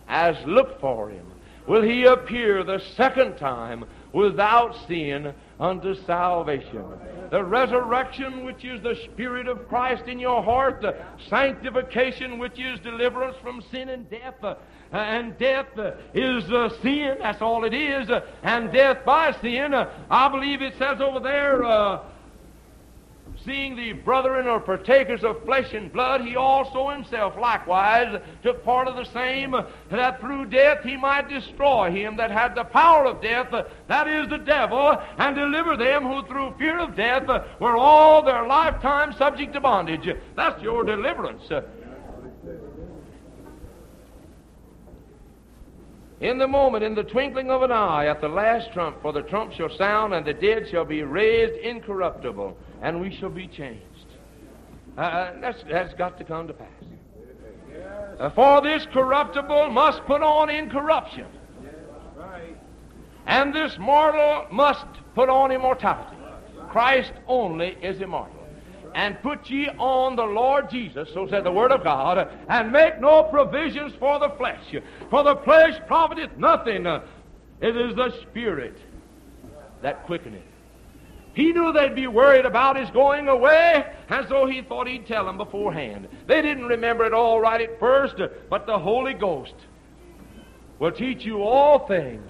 as 0.08 0.36
look 0.46 0.80
for 0.80 1.10
him. 1.10 1.26
Will 1.68 1.82
he 1.82 2.04
appear 2.06 2.64
the 2.64 2.80
second 2.96 3.38
time 3.38 3.86
without 4.12 4.76
sin 4.88 5.34
unto 5.60 5.96
salvation? 6.06 6.84
The 7.32 7.44
resurrection, 7.44 8.44
which 8.44 8.66
is 8.66 8.82
the 8.82 8.96
Spirit 9.06 9.48
of 9.48 9.68
Christ 9.68 10.04
in 10.08 10.20
your 10.20 10.44
heart, 10.44 10.82
the 10.82 10.96
sanctification, 11.30 12.38
which 12.38 12.60
is 12.60 12.80
deliverance 12.82 13.38
from 13.42 13.64
sin 13.72 13.90
and 13.90 14.10
death. 14.10 14.36
Uh, 14.44 14.56
and 14.92 15.36
death 15.40 15.68
is 16.14 16.44
uh, 16.52 16.70
sin, 16.82 17.16
that's 17.20 17.42
all 17.42 17.64
it 17.64 17.74
is, 17.74 18.10
uh, 18.10 18.22
and 18.44 18.72
death 18.72 19.04
by 19.06 19.32
sin. 19.42 19.74
Uh, 19.74 19.90
I 20.10 20.28
believe 20.30 20.62
it 20.62 20.74
says 20.78 21.02
over 21.02 21.20
there, 21.20 21.64
seeing 23.46 23.76
the 23.76 23.94
brethren 23.94 24.48
are 24.48 24.60
partakers 24.60 25.24
of 25.24 25.44
flesh 25.44 25.74
and 25.74 25.92
blood, 25.92 26.22
he 26.22 26.36
also 26.36 26.90
himself 26.90 27.36
likewise 27.40 28.22
took 28.42 28.64
part 28.64 28.88
of 28.88 28.96
the 28.96 29.12
same, 29.12 29.56
that 29.92 30.20
through 30.20 30.46
death 30.46 30.84
he 30.84 30.96
might 30.96 31.30
destroy 31.30 31.92
him 31.92 32.18
that 32.18 32.32
had 32.32 32.56
the 32.56 32.64
power 32.64 33.06
of 33.06 33.22
death, 33.22 33.54
that 33.88 34.08
is 34.08 34.30
the 34.30 34.38
devil, 34.38 34.98
and 35.18 35.36
deliver 35.36 35.76
them 35.76 36.04
who 36.04 36.26
through 36.28 36.54
fear 36.58 36.80
of 36.80 36.96
death 36.96 37.28
were 37.60 37.78
all 37.78 38.24
their 38.24 38.48
lifetime 38.48 39.14
subject 39.14 39.54
to 39.54 39.62
bondage. 39.62 40.08
That's 40.36 40.62
your 40.62 40.84
deliverance. 40.84 41.44
In 46.22 46.38
the 46.38 46.48
moment, 46.48 46.86
in 46.86 46.96
the 46.96 47.04
twinkling 47.04 47.52
of 47.52 47.64
an 47.64 47.72
eye, 47.74 48.06
at 48.06 48.22
the 48.22 48.30
last 48.30 48.72
trump, 48.72 49.02
for 49.02 49.12
the 49.12 49.24
trump 49.24 49.52
shall 49.52 49.70
sound, 49.70 50.14
and 50.14 50.26
the 50.26 50.34
dead 50.34 50.70
shall 50.72 50.86
be 50.86 51.04
raised 51.04 51.56
incorruptible, 51.56 52.56
and 52.84 53.02
we 53.02 53.10
shall 53.16 53.30
be 53.30 53.48
changed. 53.48 53.82
Uh, 54.96 55.02
uh 55.02 55.40
that's, 55.42 55.64
that's 55.64 55.94
got 55.96 56.18
to 56.20 56.24
come 56.24 56.48
to 56.48 56.54
pass. 56.54 56.68
Uh, 58.20 58.30
for 58.30 58.62
this 58.62 58.86
corruptible 58.94 59.72
must 59.72 60.06
put 60.06 60.22
on 60.22 60.50
incorruption. 60.52 61.26
And 63.26 63.56
this 63.56 63.78
mortal 63.80 64.46
must 64.52 64.86
put 65.16 65.30
on 65.30 65.52
immortality. 65.52 66.18
Christ 66.70 67.14
only 67.28 67.78
is 67.82 68.02
immortal 68.02 68.44
and 68.96 69.20
put 69.24 69.50
ye 69.50 69.70
on 69.80 70.16
the 70.16 70.24
Lord 70.24 70.70
Jesus, 70.70 71.10
so 71.14 71.28
said 71.28 71.44
the 71.44 71.52
Word 71.52 71.72
of 71.72 71.84
God, 71.84 72.30
and 72.48 72.72
make 72.72 73.00
no 73.00 73.24
provisions 73.24 73.94
for 74.00 74.20
the 74.20 74.30
flesh. 74.38 74.76
For 75.10 75.24
the 75.24 75.36
flesh 75.38 75.80
profiteth 75.88 76.38
nothing. 76.38 76.86
It 76.86 77.76
is 77.76 77.96
the 77.96 78.14
Spirit 78.22 78.78
that 79.82 80.06
quickeneth. 80.06 80.53
He 81.34 81.52
knew 81.52 81.74
they'd 81.74 81.96
be 81.96 82.08
worried 82.08 82.46
about 82.46 82.78
his 82.78 82.90
going 82.92 83.28
away, 83.28 83.86
as 84.10 84.30
though 84.30 84.46
he 84.46 84.62
thought 84.62 84.88
he'd 84.88 85.08
tell 85.08 85.26
them 85.26 85.38
beforehand. 85.38 86.08
They 86.28 86.42
didn't 86.42 86.66
remember 86.66 87.06
it 87.06 87.14
all 87.14 87.42
right 87.42 87.62
at 87.62 87.80
first, 87.80 88.16
but 88.50 88.66
the 88.68 88.78
Holy 88.78 89.14
Ghost 89.14 89.56
will 90.84 90.92
teach 90.92 91.24
you 91.24 91.42
all 91.42 91.88
things 91.88 92.30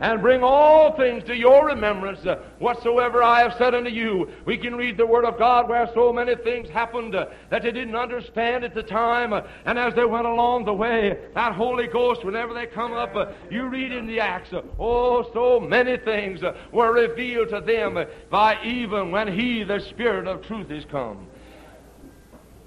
and 0.00 0.20
bring 0.20 0.42
all 0.42 0.94
things 0.94 1.24
to 1.24 1.34
your 1.34 1.64
remembrance 1.64 2.26
uh, 2.26 2.36
whatsoever 2.58 3.22
I 3.22 3.40
have 3.40 3.54
said 3.56 3.74
unto 3.74 3.88
you. 3.88 4.30
We 4.44 4.58
can 4.58 4.74
read 4.74 4.98
the 4.98 5.06
Word 5.06 5.24
of 5.24 5.38
God 5.38 5.70
where 5.70 5.88
so 5.94 6.12
many 6.12 6.36
things 6.36 6.68
happened 6.68 7.14
uh, 7.14 7.28
that 7.48 7.62
they 7.62 7.72
didn't 7.72 7.96
understand 7.96 8.62
at 8.62 8.74
the 8.74 8.82
time, 8.82 9.32
uh, 9.32 9.40
and 9.64 9.78
as 9.78 9.94
they 9.94 10.04
went 10.04 10.26
along 10.26 10.66
the 10.66 10.74
way, 10.74 11.16
that 11.34 11.54
Holy 11.54 11.86
Ghost, 11.86 12.26
whenever 12.26 12.52
they 12.52 12.66
come 12.66 12.92
up, 12.92 13.16
uh, 13.16 13.32
you 13.50 13.68
read 13.68 13.90
in 13.90 14.06
the 14.06 14.20
Acts, 14.20 14.52
uh, 14.52 14.60
oh, 14.78 15.30
so 15.32 15.58
many 15.58 15.96
things 15.96 16.42
uh, 16.42 16.54
were 16.72 16.92
revealed 16.92 17.48
to 17.48 17.62
them 17.62 18.04
by 18.28 18.62
even 18.62 19.12
when 19.12 19.28
He, 19.28 19.64
the 19.64 19.80
Spirit 19.80 20.26
of 20.26 20.42
truth, 20.42 20.70
is 20.70 20.84
come. 20.90 21.26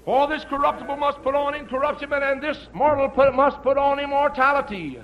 For 0.04 0.26
this 0.26 0.44
corruptible 0.46 0.96
must 0.96 1.22
put 1.22 1.36
on 1.36 1.54
incorruption, 1.54 2.12
and 2.12 2.42
this 2.42 2.58
mortal 2.72 3.08
put, 3.08 3.32
must 3.36 3.62
put 3.62 3.78
on 3.78 4.00
immortality. 4.00 4.98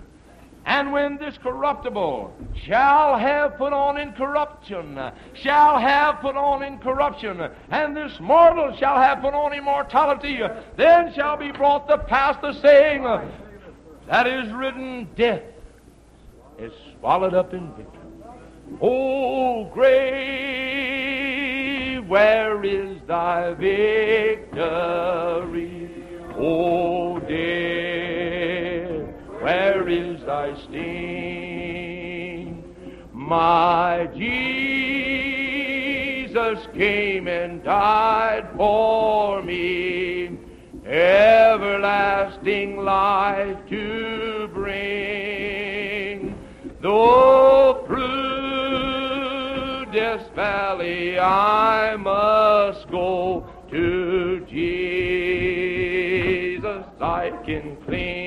And 0.66 0.92
when 0.92 1.18
this 1.18 1.36
corruptible 1.38 2.32
shall 2.64 3.18
have 3.18 3.58
put 3.58 3.74
on 3.74 3.98
incorruption, 3.98 4.98
shall 5.34 5.78
have 5.78 6.20
put 6.20 6.36
on 6.36 6.62
incorruption, 6.62 7.50
and 7.70 7.94
this 7.94 8.18
mortal 8.18 8.74
shall 8.76 8.96
have 8.96 9.20
put 9.20 9.34
on 9.34 9.52
immortality, 9.52 10.40
then 10.76 11.12
shall 11.12 11.36
be 11.36 11.52
brought 11.52 11.86
to 11.88 11.98
pass 11.98 12.36
the 12.40 12.54
saying 12.54 13.02
that 14.06 14.26
is 14.26 14.50
written, 14.52 15.08
Death 15.16 15.42
is 16.58 16.72
swallowed 16.98 17.34
up 17.34 17.52
in 17.52 17.68
victory. 17.74 18.00
Oh, 18.80 19.66
o 19.66 19.70
grave, 19.72 20.94
where 22.08 22.64
is 22.64 22.98
thy 23.06 23.52
victory? 23.54 24.50
Oh, 26.36 27.16
o 27.16 27.20
death, 27.20 27.83
thy 30.26 30.54
sting? 30.64 32.62
My 33.12 34.08
Jesus 34.14 34.34
came 36.74 37.28
and 37.28 37.62
died 37.64 38.48
for 38.56 39.42
me, 39.42 40.38
everlasting 40.84 42.76
life 42.78 43.56
to 43.68 44.50
bring. 44.52 46.34
Though 46.82 47.84
through 47.86 49.86
death's 49.92 50.28
valley 50.34 51.18
I 51.18 51.96
must 51.96 52.90
go 52.90 53.46
to 53.70 54.44
Jesus, 54.50 55.64
I 57.00 57.30
can 57.46 57.76
cling. 57.86 58.23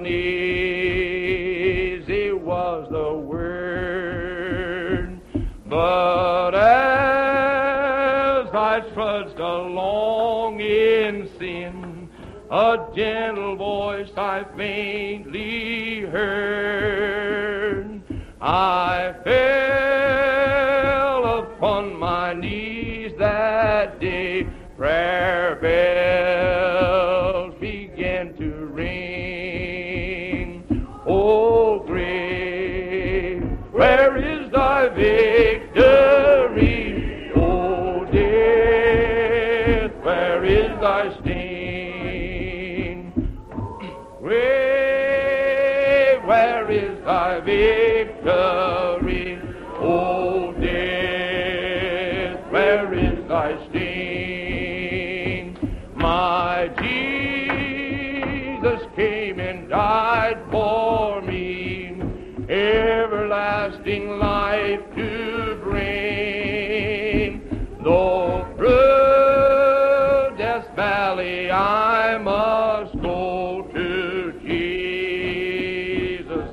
Uneasy 0.00 1.12
was 2.32 2.88
the 2.90 3.12
word, 3.12 3.60
but 5.66 6.54
as 6.54 6.60
I 8.54 8.80
trudged 8.94 9.38
along 9.38 10.60
in 10.60 11.28
sin, 11.38 12.08
a 12.50 12.78
gentle 12.96 13.56
voice 13.56 14.10
I 14.16 14.44
faintly 14.56 16.00
heard. 16.00 16.59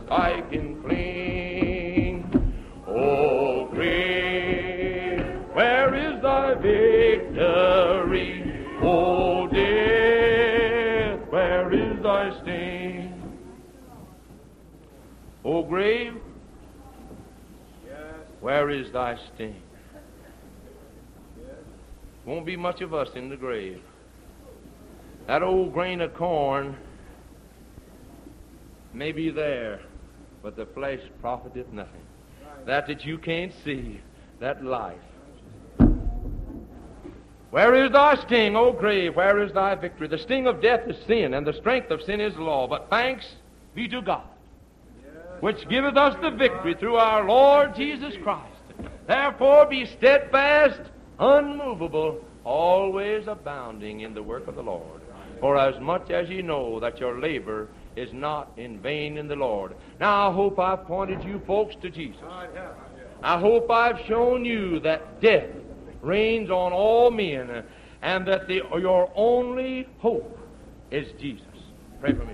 I 0.09 0.41
can 0.49 0.81
cling. 0.81 2.53
Oh, 2.87 3.67
grave, 3.67 5.19
where 5.53 5.93
is 5.93 6.21
thy 6.21 6.53
victory? 6.55 8.65
Oh, 8.81 9.47
death, 9.47 11.19
where 11.29 11.73
is 11.73 12.01
thy 12.01 12.41
sting? 12.41 13.21
Oh, 15.43 15.63
grave, 15.63 16.13
where 18.39 18.69
is 18.69 18.91
thy 18.93 19.17
sting? 19.33 19.61
Won't 22.25 22.45
be 22.45 22.55
much 22.55 22.81
of 22.81 22.93
us 22.93 23.09
in 23.15 23.29
the 23.29 23.37
grave. 23.37 23.81
That 25.27 25.43
old 25.43 25.73
grain 25.73 26.01
of 26.01 26.13
corn 26.13 26.77
may 28.93 29.11
be 29.11 29.29
there, 29.29 29.81
but 30.47 30.55
the 30.55 30.73
flesh 30.73 31.01
profiteth 31.19 31.73
nothing. 31.73 32.05
That 32.65 32.87
that 32.87 33.03
you 33.03 33.17
can't 33.17 33.51
see, 33.65 33.99
that 34.39 34.63
life. 34.63 34.95
Where 37.49 37.75
is 37.75 37.91
thy 37.91 38.15
sting, 38.15 38.55
O 38.55 38.71
grave? 38.71 39.17
Where 39.17 39.43
is 39.43 39.51
thy 39.51 39.75
victory? 39.75 40.07
The 40.07 40.17
sting 40.17 40.47
of 40.47 40.61
death 40.61 40.87
is 40.87 40.95
sin, 41.05 41.33
and 41.33 41.45
the 41.45 41.51
strength 41.51 41.91
of 41.91 42.01
sin 42.01 42.21
is 42.21 42.33
law. 42.37 42.65
But 42.65 42.89
thanks 42.89 43.25
be 43.75 43.89
to 43.89 44.01
God, 44.01 44.23
which 45.41 45.67
giveth 45.67 45.97
us 45.97 46.15
the 46.21 46.31
victory 46.31 46.75
through 46.75 46.95
our 46.95 47.27
Lord 47.27 47.75
Jesus 47.75 48.13
Christ. 48.23 48.47
Therefore 49.05 49.65
be 49.65 49.85
steadfast, 49.85 50.79
unmovable, 51.19 52.23
always 52.45 53.27
abounding 53.27 53.99
in 53.99 54.13
the 54.13 54.23
work 54.23 54.47
of 54.47 54.55
the 54.55 54.63
Lord. 54.63 55.01
For 55.41 55.57
as 55.57 55.77
much 55.81 56.09
as 56.09 56.29
ye 56.29 56.41
know 56.41 56.79
that 56.79 57.01
your 57.01 57.19
labor 57.19 57.67
is 57.97 58.13
not 58.13 58.51
in 58.57 58.79
vain 58.79 59.17
in 59.17 59.27
the 59.27 59.35
Lord. 59.35 59.75
Now 59.99 60.29
I 60.29 60.33
hope 60.33 60.59
I've 60.59 60.85
pointed 60.85 61.23
you 61.23 61.41
folks 61.47 61.75
to 61.81 61.89
Jesus. 61.89 62.21
Ah, 62.23 62.45
ah, 62.57 62.69
I 63.23 63.39
hope 63.39 63.69
I've 63.71 63.99
shown 64.07 64.45
you 64.45 64.79
that 64.81 65.21
death 65.21 65.49
reigns 66.01 66.49
on 66.49 66.71
all 66.71 67.09
men. 67.11 67.63
and 68.01 68.27
that 68.27 68.47
the, 68.47 68.61
your 68.79 69.09
only 69.15 69.87
hope 69.97 70.39
is 70.91 71.07
Jesus. 71.19 71.45
Pray 71.99 72.13
for 72.13 72.25
me. 72.25 72.33